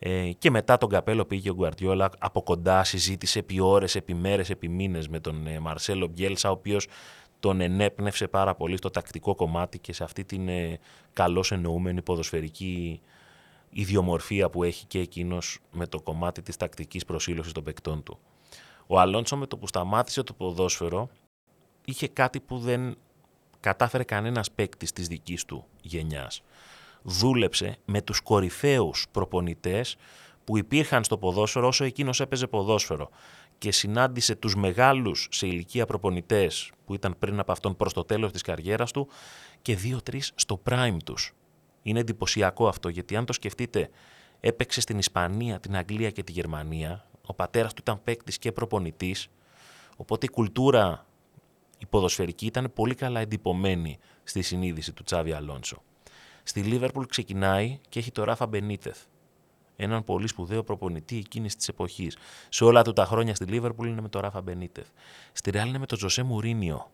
Ε, 0.03 0.31
και 0.39 0.51
μετά 0.51 0.79
τον 0.79 0.89
Καπέλο 0.89 1.25
πήγε 1.25 1.51
ο 1.51 1.55
Γκουαρτιόλα 1.55 2.11
από 2.19 2.43
κοντά, 2.43 2.85
συζήτησε 2.85 3.39
επί 3.39 3.61
ώρες, 3.61 3.95
επί 3.95 4.15
μέρες, 4.15 4.51
επί 4.51 4.69
μήνες 4.69 5.09
με 5.09 5.21
τον 5.21 5.47
ε, 5.47 5.59
Μαρσέλο 5.59 6.07
Μπιέλσα, 6.07 6.49
ο 6.49 6.53
οποίος 6.53 6.87
τον 7.41 7.61
ενέπνευσε 7.61 8.29
πάρα 8.29 8.55
πολύ 8.55 8.77
στο 8.77 8.91
τακτικό 8.91 9.35
κομμάτι 9.35 9.79
και 9.79 9.93
σε 9.93 10.05
αυτή 10.05 10.25
την 10.25 10.49
ε, 10.49 10.79
καλώς 11.13 11.53
εννοούμενη 11.53 12.03
ποδοσφαιρική 12.03 13.01
ιδιομορφία 13.71 14.51
που 14.51 14.63
έχει 14.63 14.87
και 14.87 14.99
εκείνος 14.99 15.59
με 15.71 15.87
το 15.87 16.01
κομμάτι 16.01 16.43
της 16.43 16.57
τακτικής 16.57 17.05
προσήλωσης 17.05 17.53
των 17.53 17.65
παικτών 17.65 18.03
του. 18.03 18.19
Ο 18.87 19.01
Αλόνσο 19.01 19.37
με 19.37 19.47
το 19.47 19.57
που 19.57 19.67
σταμάτησε 19.67 20.23
το 20.23 20.33
ποδόσφαιρο 20.33 21.09
είχε 21.85 22.09
κάτι 22.09 22.41
που 22.41 22.59
δεν 22.59 22.97
κατάφερε 23.61 24.05
κανένας 24.05 24.51
παίκτη 24.51 24.93
της 24.93 25.07
δικής 25.07 25.45
του 25.45 25.65
γενιάς. 25.83 26.43
Δούλεψε 27.03 27.77
με 27.85 28.03
τους 28.03 28.21
κορυφαίους 28.21 29.07
προπονητές 29.11 29.97
που 30.45 30.59
υπήρχαν 30.59 31.05
στο 31.05 31.19
ποδόσφαιρο 31.19 31.67
όσο 31.67 31.85
εκείνος 31.85 32.21
έπαιζε 32.21 32.47
ποδόσφαιρο 32.47 33.11
και 33.61 33.73
συνάντησε 33.73 34.35
τους 34.35 34.57
μεγάλους 34.57 35.29
σε 35.31 35.47
ηλικία 35.47 35.87
προπονητές 35.87 36.71
που 36.85 36.95
ήταν 36.95 37.17
πριν 37.19 37.39
από 37.39 37.53
αυτόν 37.53 37.77
προς 37.77 37.93
το 37.93 38.05
τέλος 38.05 38.33
της 38.33 38.43
καριέρας 38.43 38.91
του 38.91 39.09
και 39.63 39.77
δύο-τρεις 39.77 40.33
στο 40.35 40.63
prime 40.71 40.97
τους. 41.05 41.33
Είναι 41.83 42.01
εντυπωσιακό 42.01 42.69
αυτό 42.69 42.89
γιατί 42.89 43.17
αν 43.17 43.25
το 43.25 43.33
σκεφτείτε 43.33 43.91
έπαιξε 44.41 44.81
στην 44.81 44.99
Ισπανία, 44.99 45.61
την 45.61 45.77
Αγγλία 45.77 46.11
και 46.11 46.23
τη 46.23 46.33
Γερμανία. 46.33 47.07
Ο 47.27 47.35
πατέρας 47.35 47.73
του 47.73 47.79
ήταν 47.83 48.03
παίκτης 48.05 48.39
και 48.39 48.53
προπονητής 48.53 49.29
οπότε 49.97 50.27
η 50.27 50.31
κουλτούρα 50.31 51.07
η 51.79 51.87
ποδοσφαιρική 51.87 52.47
ήταν 52.47 52.73
πολύ 52.75 52.95
καλά 52.95 53.21
εντυπωμένη 53.21 53.99
στη 54.25 54.43
συνείδηση 54.43 54.93
του 54.93 55.03
Τσάβι 55.03 55.33
Αλόνσο. 55.33 55.83
Στη 56.43 56.61
Λίβερπουλ 56.61 57.05
ξεκινάει 57.05 57.79
και 57.89 57.99
έχει 57.99 58.13
το 58.13 58.25
Ράφα 58.25 58.47
Μπενίτεθ 58.47 59.05
έναν 59.81 60.05
πολύ 60.05 60.29
σπουδαίο 60.29 60.63
προπονητή 60.63 61.17
εκείνης 61.17 61.57
της 61.57 61.69
εποχής. 61.69 62.17
Σε 62.49 62.65
όλα 62.65 62.83
του 62.83 62.93
τα 62.93 63.05
χρόνια 63.05 63.35
στη 63.35 63.45
Λίβερπουλ 63.45 63.89
είναι 63.89 64.01
με 64.01 64.09
τον 64.09 64.21
Ράφα 64.21 64.41
Μπενίτεθ. 64.41 64.89
Στη 65.33 65.51
Ρεάλ 65.51 65.69
είναι 65.69 65.79
με 65.79 65.87
τον 65.87 65.99
Τζοσέ 65.99 66.23
Μουρίνιο. 66.23 66.91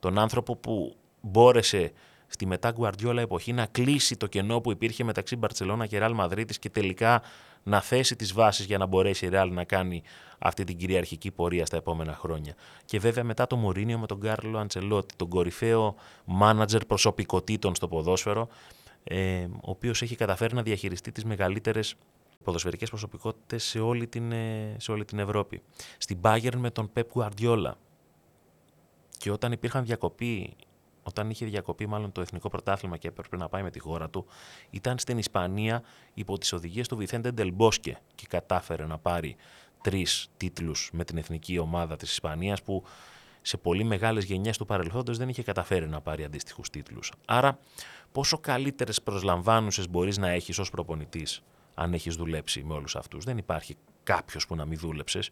Τον 0.00 0.18
άνθρωπο 0.18 0.56
που 0.56 0.96
μπόρεσε 1.20 1.92
στη 2.26 2.46
μετά 2.46 2.70
Γκουαρδιόλα 2.70 3.20
εποχή 3.20 3.52
να 3.52 3.66
κλείσει 3.66 4.16
το 4.16 4.26
κενό 4.26 4.60
που 4.60 4.70
υπήρχε 4.70 5.04
μεταξύ 5.04 5.36
Μπαρσελόνα 5.36 5.86
και 5.86 5.98
Ρεάλ 5.98 6.12
Μαδρίτης 6.12 6.58
και 6.58 6.70
τελικά 6.70 7.22
να 7.62 7.80
θέσει 7.80 8.16
τις 8.16 8.32
βάσεις 8.32 8.66
για 8.66 8.78
να 8.78 8.86
μπορέσει 8.86 9.26
η 9.26 9.28
Ρεάλ 9.28 9.52
να 9.52 9.64
κάνει 9.64 10.02
αυτή 10.38 10.64
την 10.64 10.76
κυριαρχική 10.76 11.30
πορεία 11.30 11.66
στα 11.66 11.76
επόμενα 11.76 12.14
χρόνια. 12.14 12.54
Και 12.84 12.98
βέβαια 12.98 13.24
μετά 13.24 13.46
το 13.46 13.56
Μουρίνιο 13.56 13.98
με 13.98 14.06
τον 14.06 14.20
Κάρλο 14.20 14.58
Αντσελότη, 14.58 15.14
τον 15.16 15.28
κορυφαίο 15.28 15.94
μάνατζερ 16.24 16.84
προσωπικότητων 16.84 17.74
στο 17.74 17.88
ποδόσφαιρο, 17.88 18.48
ε, 19.04 19.44
ο 19.44 19.70
οποίος 19.70 20.02
έχει 20.02 20.16
καταφέρει 20.16 20.54
να 20.54 20.62
διαχειριστεί 20.62 21.12
τις 21.12 21.24
μεγαλύτερες 21.24 21.94
ποδοσφαιρικές 22.44 22.88
προσωπικότητες 22.88 23.64
σε 23.64 23.80
όλη 23.80 24.06
την, 24.06 24.32
ε, 24.32 24.76
σε 24.78 24.92
όλη 24.92 25.04
την 25.04 25.18
Ευρώπη. 25.18 25.62
Στην 25.98 26.18
Bayern 26.22 26.54
με 26.56 26.70
τον 26.70 26.90
Pep 26.94 27.04
Guardiola. 27.14 27.72
Και 29.18 29.30
όταν 29.30 29.52
υπήρχαν 29.52 29.84
διακοπή, 29.84 30.56
όταν 31.02 31.30
είχε 31.30 31.46
διακοπεί 31.46 31.86
μάλλον 31.86 32.12
το 32.12 32.20
εθνικό 32.20 32.48
πρωτάθλημα 32.48 32.96
και 32.96 33.08
έπρεπε 33.08 33.36
να 33.36 33.48
πάει 33.48 33.62
με 33.62 33.70
τη 33.70 33.78
χώρα 33.78 34.10
του, 34.10 34.26
ήταν 34.70 34.98
στην 34.98 35.18
Ισπανία 35.18 35.82
υπό 36.14 36.38
τις 36.38 36.52
οδηγίες 36.52 36.88
του 36.88 36.96
Βιθέντε 36.96 37.30
Ντελμπόσκε 37.30 37.98
και 38.14 38.26
κατάφερε 38.28 38.86
να 38.86 38.98
πάρει 38.98 39.36
τρεις 39.82 40.30
τίτλους 40.36 40.90
με 40.92 41.04
την 41.04 41.16
εθνική 41.16 41.58
ομάδα 41.58 41.96
της 41.96 42.10
Ισπανίας 42.10 42.62
που 42.62 42.84
σε 43.42 43.56
πολύ 43.56 43.84
μεγάλες 43.84 44.24
γενιές 44.24 44.56
του 44.56 44.66
παρελθόντος 44.66 45.18
δεν 45.18 45.28
είχε 45.28 45.42
καταφέρει 45.42 45.88
να 45.88 46.00
πάρει 46.00 46.24
αντίστοιχους 46.24 46.70
τίτλους. 46.70 47.12
Άρα, 47.24 47.58
πόσο 48.14 48.38
καλύτερες 48.38 49.02
προσλαμβάνουσες 49.02 49.88
μπορείς 49.88 50.18
να 50.18 50.28
έχεις 50.28 50.58
ως 50.58 50.70
προπονητής, 50.70 51.42
αν 51.74 51.94
έχεις 51.94 52.16
δουλέψει 52.16 52.64
με 52.64 52.74
όλους 52.74 52.96
αυτούς; 52.96 53.24
Δεν 53.24 53.38
υπάρχει 53.38 53.76
κάποιος 54.02 54.46
που 54.46 54.54
να 54.54 54.64
μην 54.64 54.78
δούλεψες. 54.78 55.30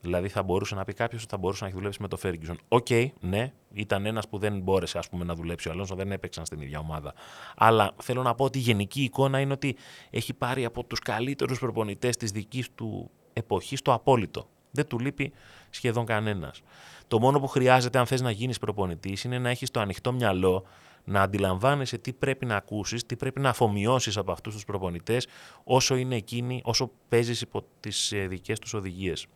Δηλαδή, 0.00 0.28
θα 0.28 0.42
μπορούσε 0.42 0.74
να 0.74 0.84
πει 0.84 0.92
κάποιος 0.92 1.22
ότι 1.22 1.30
θα 1.30 1.36
μπορούσε 1.36 1.62
να 1.62 1.68
έχει 1.68 1.76
δουλέψει 1.76 2.02
με 2.02 2.08
το 2.08 2.18
Ferguson. 2.22 2.54
OK, 2.68 2.86
okay, 2.88 3.08
ναι, 3.20 3.52
ήταν 3.72 4.06
ένας 4.06 4.28
που 4.28 4.38
δεν 4.38 4.60
μπόρεσε 4.60 4.98
ας 4.98 5.08
πούμε, 5.08 5.24
να 5.24 5.34
δουλέψει. 5.34 5.68
Ο 5.68 5.72
Αλόνσο 5.72 5.94
δεν 5.94 6.12
έπαιξαν 6.12 6.46
στην 6.46 6.60
ίδια 6.60 6.78
ομάδα. 6.78 7.14
Αλλά 7.56 7.94
θέλω 8.02 8.22
να 8.22 8.34
πω 8.34 8.44
ότι 8.44 8.58
η 8.58 8.60
γενική 8.60 9.02
εικόνα 9.02 9.40
είναι 9.40 9.52
ότι 9.52 9.76
έχει 10.10 10.34
πάρει 10.34 10.64
από 10.64 10.84
τους 10.84 10.98
καλύτερους 10.98 11.58
προπονητές 11.58 12.16
της 12.16 12.30
δικής 12.30 12.74
του 12.74 13.10
εποχής 13.32 13.82
το 13.82 13.92
απόλυτο. 13.92 14.48
Δεν 14.70 14.86
του 14.86 14.98
λείπει 14.98 15.32
σχεδόν 15.70 16.04
κανένας. 16.04 16.62
Το 17.08 17.18
μόνο 17.18 17.40
που 17.40 17.46
χρειάζεται, 17.46 17.98
αν 17.98 18.06
θες 18.06 18.20
να 18.20 18.30
γίνεις 18.30 18.58
προπονητής, 18.58 19.24
είναι 19.24 19.38
να 19.38 19.50
έχεις 19.50 19.70
το 19.70 19.80
ανοιχτό 19.80 20.12
μυαλό, 20.12 20.64
να 21.08 21.22
αντιλαμβάνεσαι 21.22 21.98
τι 21.98 22.12
πρέπει 22.12 22.46
να 22.46 22.56
ακούσεις, 22.56 23.06
τι 23.06 23.16
πρέπει 23.16 23.40
να 23.40 23.48
αφομοιώσεις 23.48 24.16
από 24.16 24.32
αυτούς 24.32 24.54
τους 24.54 24.64
προπονητές, 24.64 25.26
όσο 25.64 25.96
είναι 25.96 26.16
εκείνοι, 26.16 26.60
όσο 26.64 26.90
παίζεις 27.08 27.40
υπό 27.40 27.64
τις 27.80 28.12
ε, 28.12 28.26
δικές 28.26 28.58
τους 28.58 28.74
οδηγίες. 28.74 29.26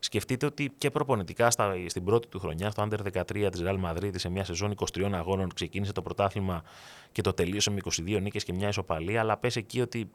Σκεφτείτε 0.00 0.46
ότι 0.46 0.72
και 0.78 0.90
προπονητικά 0.90 1.50
στα, 1.50 1.74
στην 1.86 2.04
πρώτη 2.04 2.28
του 2.28 2.38
χρονιά, 2.38 2.70
στο 2.70 2.88
Under 2.90 3.20
13 3.20 3.48
της 3.50 3.62
Real 3.64 3.84
Madrid, 3.84 4.10
σε 4.14 4.28
μια 4.28 4.44
σεζόν 4.44 4.74
23 4.96 5.10
αγώνων, 5.12 5.52
ξεκίνησε 5.54 5.92
το 5.92 6.02
πρωτάθλημα 6.02 6.62
και 7.12 7.22
το 7.22 7.32
τελείωσε 7.32 7.70
με 7.70 7.80
22 7.84 8.18
νίκες 8.20 8.44
και 8.44 8.52
μια 8.52 8.68
ισοπαλία. 8.68 9.20
Αλλά 9.20 9.36
πες 9.36 9.56
εκεί 9.56 9.80
ότι 9.80 10.10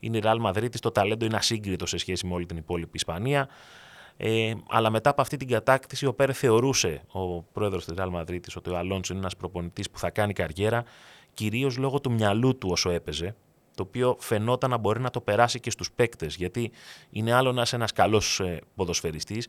είναι 0.00 0.16
η 0.16 0.20
Real 0.24 0.46
Madrid, 0.46 0.70
το 0.80 0.90
ταλέντο 0.90 1.24
είναι 1.24 1.36
ασύγκριτο 1.36 1.86
σε 1.86 1.96
σχέση 1.96 2.26
με 2.26 2.34
όλη 2.34 2.46
την 2.46 2.56
υπόλοιπη 2.56 2.90
Ισπανία. 2.96 3.48
Ε, 4.20 4.54
αλλά 4.68 4.90
μετά 4.90 5.10
από 5.10 5.20
αυτή 5.20 5.36
την 5.36 5.48
κατάκτηση, 5.48 6.06
ο 6.06 6.14
Πέρε 6.14 6.32
θεωρούσε, 6.32 7.02
ο 7.12 7.42
πρόεδρος 7.42 7.84
της 7.84 7.94
Real 7.98 8.12
Madrid, 8.12 8.40
ότι 8.56 8.70
ο 8.70 8.76
Αλόνσο 8.76 9.12
είναι 9.12 9.22
ένας 9.22 9.36
προπονητής 9.36 9.90
που 9.90 9.98
θα 9.98 10.10
κάνει 10.10 10.32
καριέρα, 10.32 10.84
κυρίως 11.34 11.76
λόγω 11.76 12.00
του 12.00 12.12
μυαλού 12.12 12.58
του 12.58 12.68
όσο 12.70 12.90
έπαιζε 12.90 13.34
το 13.78 13.84
οποίο 13.84 14.16
φαινόταν 14.18 14.70
να 14.70 14.76
μπορεί 14.76 15.00
να 15.00 15.10
το 15.10 15.20
περάσει 15.20 15.60
και 15.60 15.70
στους 15.70 15.92
παίκτες, 15.92 16.36
γιατί 16.36 16.70
είναι 17.10 17.32
άλλο 17.32 17.52
να 17.52 17.62
είσαι 17.62 17.76
ένας 17.76 17.92
καλός 17.92 18.40
ε, 18.40 18.60
ποδοσφαιριστής 18.74 19.48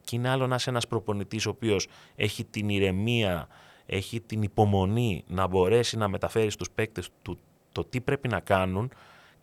και 0.00 0.16
είναι 0.16 0.28
άλλο 0.28 0.46
να 0.46 0.54
είσαι 0.54 0.70
ένας 0.70 0.86
προπονητής 0.86 1.46
ο 1.46 1.50
οποίος 1.50 1.86
έχει 2.16 2.44
την 2.44 2.68
ηρεμία, 2.68 3.48
έχει 3.86 4.20
την 4.20 4.42
υπομονή 4.42 5.24
να 5.26 5.46
μπορέσει 5.46 5.96
να 5.96 6.08
μεταφέρει 6.08 6.50
στους 6.50 6.70
παίκτες 6.70 7.08
του 7.22 7.38
το 7.72 7.84
τι 7.84 8.00
πρέπει 8.00 8.28
να 8.28 8.40
κάνουν, 8.40 8.90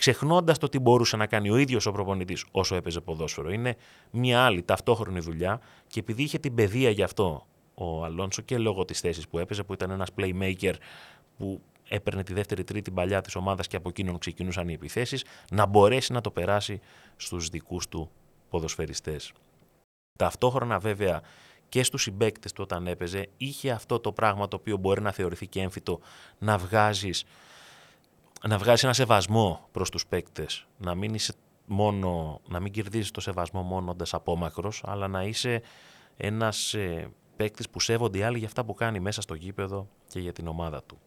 ξεχνώντας 0.01 0.57
το 0.57 0.69
τι 0.69 0.79
μπορούσε 0.79 1.17
να 1.17 1.27
κάνει 1.27 1.49
ο 1.49 1.57
ίδιος 1.57 1.85
ο 1.85 1.91
προπονητής 1.91 2.45
όσο 2.51 2.75
έπαιζε 2.75 3.01
ποδόσφαιρο. 3.01 3.51
Είναι 3.51 3.75
μια 4.11 4.41
άλλη 4.41 4.63
ταυτόχρονη 4.63 5.19
δουλειά 5.19 5.61
και 5.87 5.99
επειδή 5.99 6.23
είχε 6.23 6.37
την 6.37 6.55
παιδεία 6.55 6.89
γι' 6.89 7.03
αυτό 7.03 7.47
ο 7.73 8.03
Αλόνσο 8.03 8.41
και 8.41 8.57
λόγω 8.57 8.85
της 8.85 8.99
θέσης 8.99 9.27
που 9.27 9.39
έπαιζε, 9.39 9.63
που 9.63 9.73
ήταν 9.73 9.91
ένας 9.91 10.09
playmaker 10.17 10.73
που 11.37 11.61
έπαιρνε 11.89 12.23
τη 12.23 12.33
δεύτερη-τρίτη 12.33 12.91
παλιά 12.91 13.21
της 13.21 13.35
ομάδας 13.35 13.67
και 13.67 13.75
από 13.75 13.89
εκείνον 13.89 14.17
ξεκινούσαν 14.17 14.69
οι 14.69 14.73
επιθέσεις, 14.73 15.25
να 15.51 15.65
μπορέσει 15.65 16.13
να 16.13 16.21
το 16.21 16.31
περάσει 16.31 16.79
στους 17.15 17.49
δικούς 17.49 17.87
του 17.87 18.11
ποδοσφαιριστές. 18.49 19.31
Ταυτόχρονα 20.17 20.79
βέβαια 20.79 21.21
και 21.69 21.83
στους 21.83 22.01
συμπαίκτες 22.01 22.51
του 22.51 22.61
όταν 22.63 22.87
έπαιζε 22.87 23.27
είχε 23.37 23.71
αυτό 23.71 23.99
το 23.99 24.11
πράγμα 24.11 24.47
το 24.47 24.55
οποίο 24.55 24.77
μπορεί 24.77 25.01
να 25.01 25.11
θεωρηθεί 25.11 25.47
και 25.47 25.61
έμφυτο 25.61 25.99
να 26.37 26.57
βγάζεις, 26.57 27.25
να 28.47 28.57
βγάζεις 28.57 28.83
ένα 28.83 28.93
σεβασμό 28.93 29.67
προς 29.71 29.89
τους 29.89 30.05
παίκτες, 30.05 30.67
να 30.77 30.95
μην, 30.95 31.13
είσαι 31.13 31.33
μόνο, 31.65 32.41
να 32.47 32.59
μην 32.59 32.71
κερδίζεις 32.71 33.11
το 33.11 33.21
σεβασμό 33.21 33.61
μόνο 33.61 33.91
όντας 33.91 34.13
απόμακρος, 34.13 34.83
αλλά 34.85 35.07
να 35.07 35.23
είσαι 35.23 35.61
ένας 36.17 36.73
ε, 36.73 37.09
παίκτης 37.35 37.69
που 37.69 37.79
σέβονται 37.79 38.17
οι 38.17 38.23
άλλοι 38.23 38.37
για 38.37 38.47
αυτά 38.47 38.65
που 38.65 38.73
κάνει 38.73 38.99
μέσα 38.99 39.21
στο 39.21 39.33
γήπεδο 39.33 39.87
και 40.07 40.19
για 40.19 40.33
την 40.33 40.47
ομάδα 40.47 40.83
του. 40.83 40.99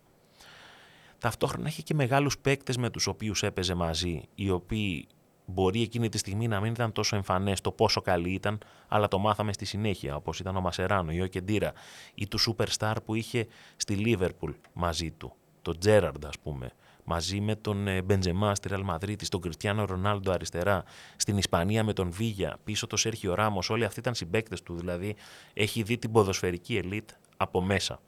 Ταυτόχρονα 1.19 1.67
έχει 1.67 1.83
και 1.83 1.95
μεγάλους 1.95 2.39
παίκτες 2.39 2.77
με 2.77 2.91
τους 2.91 3.07
οποίους 3.07 3.43
έπαιζε 3.43 3.75
μαζί, 3.75 4.23
οι 4.35 4.51
οποίοι 4.51 5.07
μπορεί 5.47 5.83
εκείνη 5.83 6.09
τη 6.09 6.19
στιγμή 6.19 6.49
να 6.49 6.61
μην 6.61 6.73
ήταν 6.73 6.93
τόσο 6.93 7.17
εμφανές 7.17 7.61
το 7.61 7.73
πόσο 7.73 8.01
καλή 8.01 8.31
ήταν, 8.31 8.59
αλλά 8.89 9.09
το 9.09 9.19
μάθαμε 9.19 9.53
στη 9.53 9.65
συνέχεια, 9.65 10.17
όπως 10.17 10.41
ήταν 10.41 10.57
ο 10.57 10.61
Μασεράνο 10.61 11.13
ή 11.13 11.21
ο 11.21 11.27
Κεντήρα, 11.27 11.73
ή 12.15 12.29
του 12.29 12.39
Superstar 12.41 12.95
που 13.05 13.15
είχε 13.15 13.47
στη 13.77 13.95
Λίβερπουλ 13.95 14.53
μαζί 14.73 15.11
του, 15.11 15.35
τον 15.63 15.79
Τζέραρντ, 15.79 16.25
ας 16.25 16.39
πούμε, 16.43 16.73
μαζί 17.05 17.41
με 17.41 17.55
τον 17.57 17.89
ε, 17.89 18.03
Μπεντζεμά 18.03 18.55
στη 18.55 18.69
Ραλ 18.69 18.83
Μαδρίτη, 18.83 19.29
τον 19.29 19.41
Κριστιανό 19.41 19.85
Ρονάλντο 19.85 20.33
αριστερά, 20.33 20.85
στην 21.17 21.37
Ισπανία 21.37 21.85
με 21.85 21.93
τον 21.93 22.11
Βίγια, 22.11 22.57
πίσω 22.65 22.87
το 22.87 22.97
Σέρχιο 22.97 23.35
Ράμος, 23.35 23.71
όλοι 23.71 23.85
αυτοί 23.85 24.01
ήταν 24.01 24.15
συμπαίκτες 24.15 24.63
του, 24.63 24.77
δηλαδή 24.77 25.17
έχει 25.53 25.83
δει 25.83 25.99
την 25.99 26.13
ποδοσφαιρική 26.13 26.77
ελίτ 26.77 27.11
από 27.37 27.63
μέσα. 27.63 28.01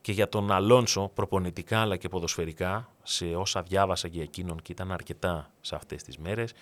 Και 0.00 0.12
για 0.12 0.28
τον 0.28 0.52
Αλόνσο 0.52 1.10
προπονητικά 1.14 1.80
αλλά 1.80 1.96
και 1.96 2.08
ποδοσφαιρικά 2.08 2.88
σε 3.02 3.24
όσα 3.24 3.62
διάβασα 3.62 4.08
για 4.08 4.22
εκείνον 4.22 4.62
και 4.62 4.72
ήταν 4.72 4.92
αρκετά 4.92 5.50
σε 5.60 5.74
αυτές 5.74 6.02
τις 6.02 6.18
μέρες 6.18 6.52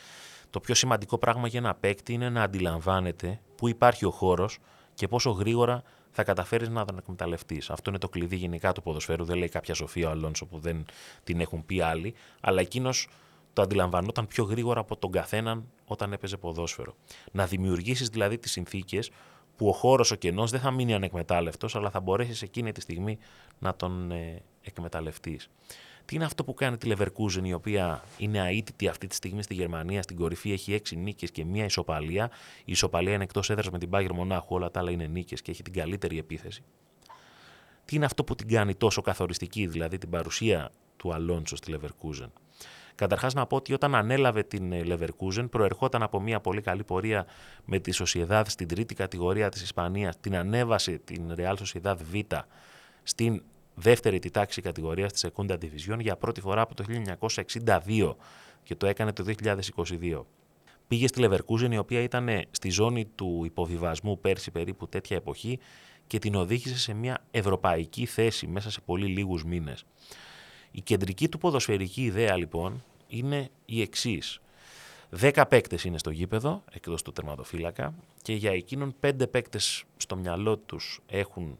το 0.50 0.60
πιο 0.60 0.74
σημαντικό 0.74 1.18
πράγμα 1.18 1.48
για 1.48 1.58
ένα 1.58 1.74
παίκτη 1.74 2.12
είναι 2.12 2.28
να 2.30 2.42
αντιλαμβάνεται 2.42 3.40
που 3.56 3.68
υπάρχει 3.68 4.04
ο 4.04 4.10
χώρος 4.10 4.58
και 4.94 5.08
πόσο 5.08 5.30
γρήγορα 5.30 5.82
θα 6.16 6.24
καταφέρεις 6.24 6.68
να 6.68 6.84
τον 6.84 6.98
εκμεταλλευτείς. 6.98 7.70
Αυτό 7.70 7.90
είναι 7.90 7.98
το 7.98 8.08
κλειδί 8.08 8.36
γενικά 8.36 8.72
του 8.72 8.82
ποδοσφαίρου. 8.82 9.24
Δεν 9.24 9.36
λέει 9.36 9.48
κάποια 9.48 9.74
σοφία 9.74 10.08
ο 10.08 10.10
Αλόνσο 10.10 10.46
που 10.46 10.58
δεν 10.58 10.84
την 11.24 11.40
έχουν 11.40 11.66
πει 11.66 11.80
άλλοι, 11.80 12.14
αλλά 12.40 12.60
εκείνος 12.60 13.08
το 13.52 13.62
αντιλαμβανόταν 13.62 14.26
πιο 14.26 14.44
γρήγορα 14.44 14.80
από 14.80 14.96
τον 14.96 15.10
καθέναν 15.10 15.64
όταν 15.84 16.12
έπαιζε 16.12 16.36
ποδόσφαιρο. 16.36 16.96
Να 17.32 17.46
δημιουργήσεις 17.46 18.08
δηλαδή 18.08 18.38
τις 18.38 18.50
συνθήκες 18.50 19.10
που 19.56 19.68
ο 19.68 19.72
χώρος 19.72 20.10
ο 20.10 20.14
κενός 20.14 20.50
δεν 20.50 20.60
θα 20.60 20.70
μείνει 20.70 20.94
ανεκμετάλλευτος, 20.94 21.76
αλλά 21.76 21.90
θα 21.90 22.00
μπορέσεις 22.00 22.42
εκείνη 22.42 22.72
τη 22.72 22.80
στιγμή 22.80 23.18
να 23.58 23.74
τον 23.74 24.10
ε, 24.10 24.42
εκμεταλλευτείς. 24.62 25.50
Τι 26.06 26.14
είναι 26.14 26.24
αυτό 26.24 26.44
που 26.44 26.54
κάνει 26.54 26.76
τη 26.76 26.90
Leverkusen, 26.92 27.42
η 27.42 27.52
οποία 27.52 28.02
είναι 28.18 28.48
αίτητη 28.48 28.88
αυτή 28.88 29.06
τη 29.06 29.14
στιγμή 29.14 29.42
στη 29.42 29.54
Γερμανία, 29.54 30.02
στην 30.02 30.16
κορυφή, 30.16 30.52
έχει 30.52 30.80
6 30.88 30.96
νίκες 30.96 31.30
και 31.30 31.44
μία 31.44 31.64
ισοπαλία. 31.64 32.30
Η 32.64 32.72
ισοπαλία 32.72 33.14
είναι 33.14 33.22
εκτός 33.22 33.50
έδρας 33.50 33.70
με 33.70 33.78
την 33.78 33.88
Bayern 33.92 34.12
Μονάχου, 34.14 34.54
όλα 34.54 34.70
τα 34.70 34.80
άλλα 34.80 34.90
είναι 34.90 35.06
νίκες 35.06 35.42
και 35.42 35.50
έχει 35.50 35.62
την 35.62 35.72
καλύτερη 35.72 36.18
επίθεση. 36.18 36.62
Τι 37.84 37.96
είναι 37.96 38.04
αυτό 38.04 38.24
που 38.24 38.34
την 38.34 38.48
κάνει 38.48 38.74
τόσο 38.74 39.02
καθοριστική, 39.02 39.66
δηλαδή 39.66 39.98
την 39.98 40.10
παρουσία 40.10 40.70
του 40.96 41.12
Αλόνσο 41.12 41.56
στη 41.56 41.74
Leverkusen; 41.76 42.30
Καταρχάς 42.94 43.34
να 43.34 43.46
πω 43.46 43.56
ότι 43.56 43.72
όταν 43.72 43.94
ανέλαβε 43.94 44.42
την 44.42 44.72
ε, 44.72 44.82
Leverkusen 44.86 45.46
προερχόταν 45.50 46.02
από 46.02 46.20
μια 46.20 46.40
πολύ 46.40 46.60
καλή 46.60 46.84
πορεία 46.84 47.26
με 47.64 47.78
τη 47.78 47.92
Sociedad 48.04 48.42
στην 48.46 48.68
τρίτη 48.68 48.94
κατηγορία 48.94 49.48
της 49.48 49.62
Ισπανίας, 49.62 50.20
την 50.20 50.36
ανέβασε 50.36 51.00
την 51.04 51.34
Real 51.36 51.54
Sociedad 51.54 51.96
Β 52.10 52.14
στην 53.02 53.42
δεύτερη 53.78 54.18
τη 54.18 54.30
τάξη 54.30 54.60
κατηγορίας 54.62 55.12
της 55.12 55.26
Secunda 55.26 55.52
Division 55.52 55.98
για 55.98 56.16
πρώτη 56.16 56.40
φορά 56.40 56.60
από 56.60 56.74
το 56.74 56.84
1962 57.66 58.14
και 58.62 58.74
το 58.74 58.86
έκανε 58.86 59.12
το 59.12 59.24
2022. 59.42 60.22
Πήγε 60.88 61.06
στη 61.06 61.22
Leverkusen 61.24 61.70
η 61.70 61.78
οποία 61.78 62.00
ήταν 62.00 62.28
στη 62.50 62.70
ζώνη 62.70 63.04
του 63.04 63.42
υποβιβασμού 63.44 64.20
πέρσι 64.20 64.50
περίπου 64.50 64.88
τέτοια 64.88 65.16
εποχή 65.16 65.58
και 66.06 66.18
την 66.18 66.34
οδήγησε 66.34 66.78
σε 66.78 66.94
μια 66.94 67.24
ευρωπαϊκή 67.30 68.06
θέση 68.06 68.46
μέσα 68.46 68.70
σε 68.70 68.80
πολύ 68.80 69.06
λίγους 69.06 69.44
μήνες. 69.44 69.84
Η 70.70 70.80
κεντρική 70.80 71.28
του 71.28 71.38
ποδοσφαιρική 71.38 72.02
ιδέα 72.04 72.36
λοιπόν 72.36 72.84
είναι 73.08 73.48
η 73.64 73.80
εξής. 73.80 74.40
Δέκα 75.10 75.46
παίκτες 75.46 75.84
είναι 75.84 75.98
στο 75.98 76.10
γήπεδο, 76.10 76.62
εκτός 76.72 77.02
του 77.02 77.12
τερματοφύλακα, 77.12 77.94
και 78.22 78.32
για 78.32 78.50
εκείνον 78.50 78.94
πέντε 79.00 79.26
παίκτες 79.26 79.84
στο 79.96 80.16
μυαλό 80.16 80.56
τους 80.56 81.00
έχουν 81.06 81.58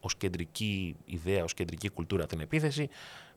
ως 0.00 0.16
κεντρική 0.16 0.96
ιδέα, 1.04 1.44
ως 1.44 1.54
κεντρική 1.54 1.88
κουλτούρα 1.88 2.26
την 2.26 2.40
επίθεση, 2.40 2.88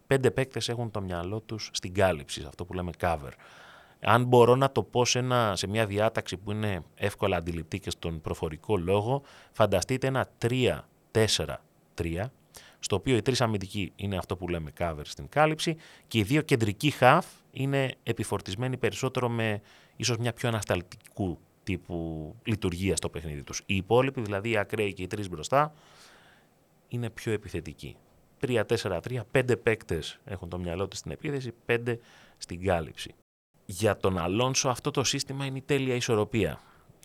πέντε 0.08 0.32
παίκτες 0.32 0.70
έχουν 0.70 0.91
το 0.91 1.01
μυαλό 1.01 1.39
τους 1.39 1.70
στην 1.74 1.94
κάλυψη, 1.94 2.44
αυτό 2.48 2.65
που 2.65 2.74
λέμε 2.74 2.91
cover. 3.00 3.32
Αν 4.00 4.24
μπορώ 4.24 4.56
να 4.56 4.72
το 4.72 4.84
πω 4.84 5.06
σε, 5.06 5.20
ένα, 5.20 5.56
σε 5.56 5.68
μια 5.68 5.86
διάταξη 5.86 6.38
που 6.38 6.51
είναι 6.51 6.84
εύκολα 6.96 7.38
αντιληπτή 7.38 7.80
και 7.80 7.89
στον 7.89 8.22
προφορικό 8.22 8.77
λόγο, 8.77 9.22
φανταστείτε 9.51 10.08
ένα 10.08 10.30
3-4-3, 10.41 12.25
στο 12.80 12.96
οποίο 12.96 13.15
οι 13.15 13.22
τρεις 13.22 13.41
αμυντικοί 13.41 13.91
είναι 13.96 14.18
αυτό 14.18 14.38
που 14.38 14.48
λέμε 14.48 14.72
cover 14.80 15.01
στην 15.03 15.30
κάλυψη 15.30 15.75
και 16.08 16.18
οι 16.18 16.24
δύο 16.24 16.41
κεντρικοί 16.41 16.94
half 17.00 17.22
είναι 17.51 17.96
επιφορτισμένοι 18.03 18.77
περισσότερο 18.77 19.30
με 19.30 19.62
ίσως 19.96 20.18
μια 20.18 20.34
πιο 20.34 20.50
ανασταλτικού 20.50 21.39
τύπου 21.63 22.36
λειτουργία 22.44 22.96
στο 22.96 23.10
παιχνίδι 23.10 23.44
τους. 23.44 23.62
Οι 23.65 23.75
υπόλοιποι, 23.75 24.22
δηλαδή 24.22 24.50
οι 24.50 24.58
ακραίοι 24.58 24.94
και 24.94 25.03
οι 25.03 25.08
τρεις 25.08 25.30
μπροστά, 25.30 25.74
είναι 26.91 27.10
πιο 27.10 27.31
επιθετικοί. 27.31 27.95
3-4-3, 28.41 29.19
πέντε 29.31 29.55
παίκτες 29.55 30.19
έχουν 30.25 30.50
το 30.50 30.60
μυαλό 30.60 30.88
τους 30.88 31.00
στην 31.00 31.12
επίθεση, 31.12 31.53
πέντε 31.65 32.00
στην 32.38 32.63
κάλυψη. 32.63 33.15
Για 33.65 33.98
τον 33.98 34.17
Αλόνσο 34.17 34.69
αυτό 34.69 34.91
το 34.91 35.03
σύστημα 35.03 35.45
είναι 35.45 35.57
η 35.57 35.62
τέλεια 35.62 35.95
ισορροπία. 35.95 36.62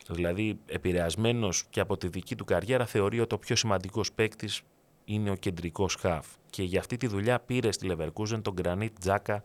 Δηλαδή, 0.09 0.59
επηρεασμένος 0.65 1.63
και 1.69 1.79
από 1.79 1.97
τη 1.97 2.07
δική 2.07 2.35
του 2.35 2.45
καριέρα, 2.45 2.85
θεωρεί 2.85 3.19
ότι 3.19 3.35
ο 3.35 3.37
πιο 3.39 3.55
σημαντικός 3.55 4.11
παίκτης 4.11 4.61
είναι 5.05 5.29
ο 5.29 5.35
κεντρικός 5.35 5.95
χαφ. 5.95 6.27
Και 6.49 6.63
για 6.63 6.79
αυτή 6.79 6.97
τη 6.97 7.07
δουλειά 7.07 7.39
πήρε 7.39 7.71
στη 7.71 7.91
Leverkusen 7.91 8.41
τον 8.41 8.53
Granit 8.61 8.89
Τζάκα 8.99 9.43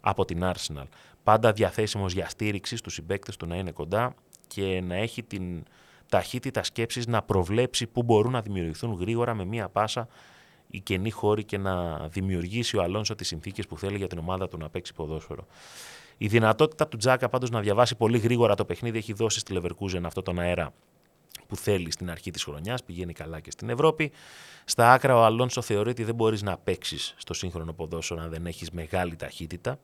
από 0.00 0.24
την 0.24 0.40
Arsenal. 0.42 0.86
Πάντα 1.22 1.52
διαθέσιμος 1.52 2.12
για 2.12 2.28
στήριξη 2.28 2.76
στους 2.76 2.94
συμπαίκτες 2.94 3.36
του 3.36 3.46
να 3.46 3.56
είναι 3.56 3.70
κοντά 3.70 4.14
και 4.46 4.80
να 4.80 4.94
έχει 4.94 5.22
την, 5.22 5.64
ταχύτητα 6.08 6.62
σκέψης 6.62 7.06
να 7.06 7.22
προβλέψει 7.22 7.86
πού 7.86 8.02
μπορούν 8.02 8.32
να 8.32 8.40
δημιουργηθούν 8.40 8.92
γρήγορα 8.92 9.34
με 9.34 9.44
μία 9.44 9.68
πάσα 9.68 10.08
η 10.70 10.80
κενή 10.80 11.10
χώρη 11.10 11.44
και 11.44 11.58
να 11.58 11.98
δημιουργήσει 12.08 12.76
ο 12.76 12.82
Αλόνσο 12.82 13.14
τις 13.14 13.26
συνθήκες 13.26 13.66
που 13.66 13.78
θέλει 13.78 13.96
για 13.96 14.06
την 14.06 14.18
ομάδα 14.18 14.48
του 14.48 14.58
να 14.58 14.68
παίξει 14.68 14.94
ποδόσφαιρο. 14.94 15.46
Η 16.16 16.26
δυνατότητα 16.26 16.88
του 16.88 16.96
Τζάκα 16.96 17.28
πάντως 17.28 17.50
να 17.50 17.60
διαβάσει 17.60 17.96
πολύ 17.96 18.18
γρήγορα 18.18 18.54
το 18.54 18.64
παιχνίδι 18.64 18.98
έχει 18.98 19.12
δώσει 19.12 19.38
στη 19.38 19.58
Leverkusen 19.58 20.00
αυτό 20.04 20.22
τον 20.22 20.38
αέρα 20.38 20.72
που 21.46 21.56
θέλει 21.56 21.90
στην 21.90 22.10
αρχή 22.10 22.30
της 22.30 22.44
χρονιάς, 22.44 22.84
πηγαίνει 22.84 23.12
καλά 23.12 23.40
και 23.40 23.50
στην 23.50 23.68
Ευρώπη. 23.68 24.12
Στα 24.64 24.92
άκρα 24.92 25.16
ο 25.16 25.24
Αλόνσο 25.24 25.62
θεωρεί 25.62 25.90
ότι 25.90 26.04
δεν 26.04 26.14
μπορείς 26.14 26.42
να 26.42 26.58
παίξεις 26.58 27.14
στο 27.16 27.34
σύγχρονο 27.34 27.72
ποδόσφαιρο 27.72 28.22
αν 28.22 28.30
δεν 28.30 28.46
έχεις 28.46 28.70
μεγάλη 28.70 29.16
ταχύτητα 29.16 29.78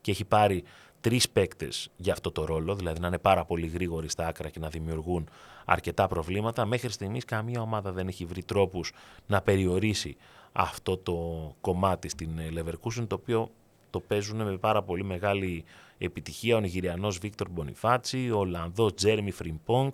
και 0.00 0.10
έχει 0.10 0.24
πάρει 0.24 0.64
τρεις 1.00 1.28
παίκτες 1.28 1.90
για 1.96 2.12
αυτό 2.12 2.30
το 2.30 2.44
ρόλο, 2.44 2.74
δηλαδή 2.74 3.00
να 3.00 3.06
είναι 3.06 3.18
πάρα 3.18 3.44
πολύ 3.44 3.66
γρήγοροι 3.66 4.08
στα 4.08 4.26
άκρα 4.26 4.48
και 4.48 4.58
να 4.58 4.68
δημιουργούν 4.68 5.28
αρκετά 5.64 6.06
προβλήματα. 6.06 6.64
Μέχρι 6.64 6.92
στιγμής 6.92 7.24
καμία 7.24 7.60
ομάδα 7.60 7.92
δεν 7.92 8.08
έχει 8.08 8.24
βρει 8.24 8.42
τρόπους 8.42 8.92
να 9.26 9.42
περιορίσει 9.42 10.16
αυτό 10.52 10.96
το 10.96 11.16
κομμάτι 11.60 12.08
στην 12.08 12.30
Leverkusen, 12.56 13.06
το 13.06 13.14
οποίο 13.14 13.50
το 13.90 14.00
παίζουν 14.00 14.42
με 14.42 14.56
πάρα 14.56 14.82
πολύ 14.82 15.04
μεγάλη 15.04 15.64
επιτυχία 15.98 16.56
ο 16.56 16.60
Νιγηριανός 16.60 17.18
Βίκτορ 17.18 17.48
Μπονιφάτσι, 17.48 18.30
ο 18.30 18.38
Ολλανδός 18.38 18.94
Τζέρεμι 18.94 19.30
Φρίμπονγκ 19.30 19.92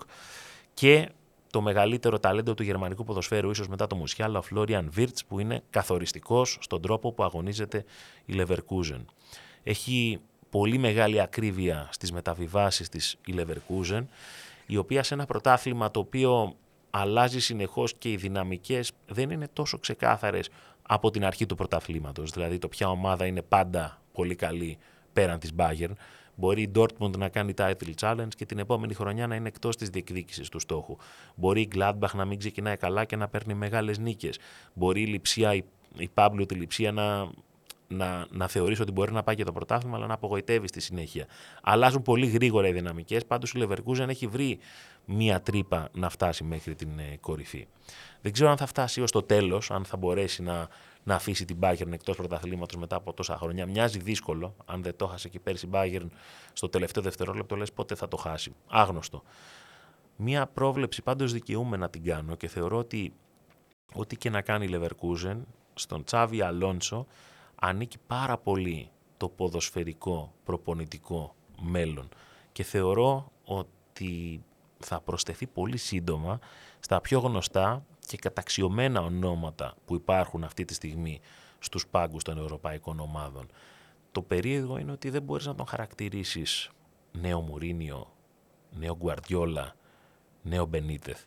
και 0.74 1.08
το 1.50 1.60
μεγαλύτερο 1.60 2.18
ταλέντο 2.18 2.54
του 2.54 2.62
γερμανικού 2.62 3.04
ποδοσφαίρου, 3.04 3.50
ίσως 3.50 3.68
μετά 3.68 3.86
το 3.86 3.96
Μουσιάλα, 3.96 4.38
ο 4.38 4.42
Φλόριαν 4.42 4.88
Βίρτς, 4.90 5.24
που 5.24 5.38
είναι 5.38 5.62
καθοριστικός 5.70 6.58
στον 6.60 6.82
τρόπο 6.82 7.12
που 7.12 7.22
αγωνίζεται 7.22 7.84
η 8.24 8.34
Leverkusen. 8.36 9.04
Έχει 9.62 10.20
πολύ 10.50 10.78
μεγάλη 10.78 11.20
ακρίβεια 11.20 11.88
στις 11.90 12.12
μεταβιβάσεις 12.12 12.88
της 12.88 13.16
η 13.26 13.34
Leverkusen, 13.36 14.02
η 14.70 14.76
οποία 14.76 15.02
σε 15.02 15.14
ένα 15.14 15.24
πρωτάθλημα 15.26 15.90
το 15.90 16.00
οποίο 16.00 16.56
αλλάζει 16.90 17.40
συνεχώς 17.40 17.94
και 17.94 18.10
οι 18.10 18.16
δυναμικές 18.16 18.92
δεν 19.06 19.30
είναι 19.30 19.48
τόσο 19.52 19.78
ξεκάθαρες 19.78 20.48
από 20.82 21.10
την 21.10 21.24
αρχή 21.24 21.46
του 21.46 21.54
πρωταθλήματος. 21.54 22.30
Δηλαδή 22.30 22.58
το 22.58 22.68
ποια 22.68 22.88
ομάδα 22.90 23.26
είναι 23.26 23.42
πάντα 23.42 24.02
πολύ 24.12 24.34
καλή 24.34 24.78
πέραν 25.12 25.38
της 25.38 25.52
Bayern. 25.56 25.92
Μπορεί 26.34 26.62
η 26.62 26.70
Dortmund 26.74 27.16
να 27.18 27.28
κάνει 27.28 27.54
title 27.56 27.92
challenge 28.00 28.34
και 28.36 28.46
την 28.46 28.58
επόμενη 28.58 28.94
χρονιά 28.94 29.26
να 29.26 29.34
είναι 29.34 29.48
εκτός 29.48 29.76
της 29.76 29.88
διεκδίκησης 29.88 30.48
του 30.48 30.58
στόχου. 30.58 30.96
Μπορεί 31.34 31.60
η 31.60 31.68
Gladbach 31.74 32.12
να 32.14 32.24
μην 32.24 32.38
ξεκινάει 32.38 32.76
καλά 32.76 33.04
και 33.04 33.16
να 33.16 33.28
παίρνει 33.28 33.54
μεγάλες 33.54 33.98
νίκες. 33.98 34.38
Μπορεί 34.74 35.00
η 35.00 35.06
Λιψία, 35.06 35.54
η, 35.54 35.64
η 35.96 36.08
Παύλου 36.08 36.46
τη 36.46 36.54
Λιψία 36.54 36.92
να 36.92 37.30
να, 37.88 38.26
να 38.30 38.48
θεωρήσει 38.48 38.82
ότι 38.82 38.92
μπορεί 38.92 39.12
να 39.12 39.22
πάει 39.22 39.34
και 39.34 39.44
το 39.44 39.52
πρωτάθλημα, 39.52 39.96
αλλά 39.96 40.06
να 40.06 40.14
απογοητεύει 40.14 40.68
στη 40.68 40.80
συνέχεια. 40.80 41.26
Αλλάζουν 41.62 42.02
πολύ 42.02 42.26
γρήγορα 42.26 42.68
οι 42.68 42.72
δυναμικές. 42.72 43.26
Πάντως 43.26 43.52
η 43.52 43.58
Leverkusen 43.62 44.08
έχει 44.08 44.26
βρει 44.26 44.58
μία 45.04 45.40
τρύπα 45.40 45.88
να 45.92 46.08
φτάσει 46.08 46.44
μέχρι 46.44 46.74
την 46.74 46.98
ε, 46.98 47.16
κορυφή. 47.20 47.66
Δεν 48.20 48.32
ξέρω 48.32 48.50
αν 48.50 48.56
θα 48.56 48.66
φτάσει 48.66 49.00
ως 49.00 49.10
το 49.10 49.22
τέλος, 49.22 49.70
αν 49.70 49.84
θα 49.84 49.96
μπορέσει 49.96 50.42
να, 50.42 50.68
να 51.02 51.14
αφήσει 51.14 51.44
την 51.44 51.56
Bayern 51.60 51.92
εκτός 51.92 52.16
πρωταθλήματος 52.16 52.76
μετά 52.76 52.96
από 52.96 53.12
τόσα 53.12 53.36
χρόνια. 53.36 53.66
Μοιάζει 53.66 53.98
δύσκολο. 53.98 54.54
Αν 54.64 54.82
δεν 54.82 54.96
το 54.96 55.06
χάσε 55.06 55.28
και 55.28 55.40
πέρσι 55.40 55.66
η 55.66 55.70
Bayern 55.72 56.06
στο 56.52 56.68
τελευταίο 56.68 57.02
δευτερόλεπτο, 57.02 57.56
λες 57.56 57.72
πότε 57.72 57.94
θα 57.94 58.08
το 58.08 58.16
χάσει. 58.16 58.54
Άγνωστο. 58.68 59.22
Μία 60.16 60.46
πρόβλεψη 60.46 61.02
πάντως 61.02 61.32
δικαιούμαι 61.32 61.76
να 61.76 61.90
την 61.90 62.04
κάνω 62.04 62.34
και 62.34 62.48
θεωρώ 62.48 62.78
ότι 62.78 63.12
ό,τι 63.92 64.16
και 64.16 64.30
να 64.30 64.40
κάνει 64.40 64.64
η 64.64 64.70
Leverkusen 64.72 65.36
στον 65.74 66.04
Τσάβι 66.04 66.40
Αλόνσο 66.42 67.06
ανήκει 67.60 67.98
πάρα 68.06 68.38
πολύ 68.38 68.90
το 69.16 69.28
ποδοσφαιρικό 69.28 70.32
προπονητικό 70.44 71.34
μέλλον 71.60 72.08
και 72.52 72.62
θεωρώ 72.62 73.32
ότι 73.44 74.42
θα 74.78 75.00
προσθεθεί 75.00 75.46
πολύ 75.46 75.76
σύντομα 75.76 76.38
στα 76.80 77.00
πιο 77.00 77.18
γνωστά 77.18 77.84
και 78.06 78.16
καταξιωμένα 78.16 79.00
ονόματα 79.00 79.74
που 79.84 79.94
υπάρχουν 79.94 80.44
αυτή 80.44 80.64
τη 80.64 80.74
στιγμή 80.74 81.20
στους 81.58 81.86
πάγκους 81.86 82.22
των 82.22 82.38
ευρωπαϊκών 82.38 83.00
ομάδων. 83.00 83.46
Το 84.12 84.22
περίεργο 84.22 84.78
είναι 84.78 84.92
ότι 84.92 85.10
δεν 85.10 85.22
μπορείς 85.22 85.46
να 85.46 85.54
τον 85.54 85.66
χαρακτηρίσεις 85.66 86.70
νέο 87.12 87.40
Μουρίνιο, 87.40 88.12
νέο 88.70 88.96
Γκουαρδιόλα, 88.96 89.74
νέο 90.42 90.66
Μπενίτεθ. 90.66 91.24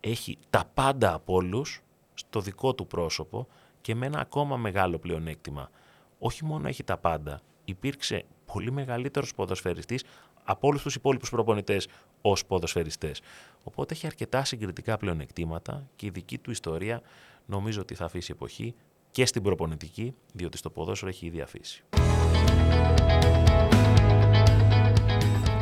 Έχει 0.00 0.38
τα 0.50 0.64
πάντα 0.74 1.14
από 1.14 1.34
όλους 1.34 1.82
στο 2.14 2.40
δικό 2.40 2.74
του 2.74 2.86
πρόσωπο 2.86 3.46
και 3.82 3.94
με 3.94 4.06
ένα 4.06 4.20
ακόμα 4.20 4.56
μεγάλο 4.56 4.98
πλεονέκτημα. 4.98 5.70
Όχι 6.18 6.44
μόνο 6.44 6.68
έχει 6.68 6.84
τα 6.84 6.96
πάντα, 6.96 7.40
υπήρξε 7.64 8.24
πολύ 8.52 8.72
μεγαλύτερος 8.72 9.34
ποδοσφαιριστής 9.34 10.04
από 10.44 10.68
όλους 10.68 10.82
τους 10.82 10.94
υπόλοιπους 10.94 11.30
προπονητές 11.30 11.88
ως 12.20 12.46
ποδοσφαιριστές. 12.46 13.20
Οπότε 13.62 13.94
έχει 13.94 14.06
αρκετά 14.06 14.44
συγκριτικά 14.44 14.96
πλεονεκτήματα 14.96 15.88
και 15.96 16.06
η 16.06 16.10
δική 16.10 16.38
του 16.38 16.50
ιστορία 16.50 17.02
νομίζω 17.46 17.80
ότι 17.80 17.94
θα 17.94 18.04
αφήσει 18.04 18.32
εποχή 18.34 18.74
και 19.10 19.26
στην 19.26 19.42
προπονητική, 19.42 20.14
διότι 20.32 20.56
στο 20.56 20.70
ποδόσφαιρο 20.70 21.10
έχει 21.10 21.26
ήδη 21.26 21.40
αφήσει. 21.40 21.84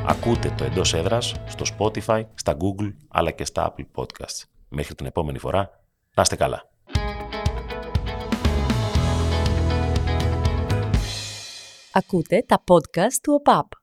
Ακούτε 0.07 0.55
το 0.57 0.65
εντός 0.65 0.95
έδρας 0.95 1.35
στο 1.47 1.65
Spotify, 1.79 2.23
στα 2.35 2.57
Google 2.61 2.93
αλλά 3.09 3.31
και 3.31 3.45
στα 3.45 3.75
Apple 3.75 3.87
Podcasts. 3.95 4.43
Μέχρι 4.69 4.95
την 4.95 5.07
επόμενη 5.07 5.39
φορά, 5.39 5.81
να 6.15 6.23
είστε 6.23 6.37
καλά. 6.37 6.71
Ακούτε 11.93 12.45
τα 12.49 12.65
podcast 12.71 13.13
του 13.23 13.33
ΟΠΑΠ. 13.33 13.80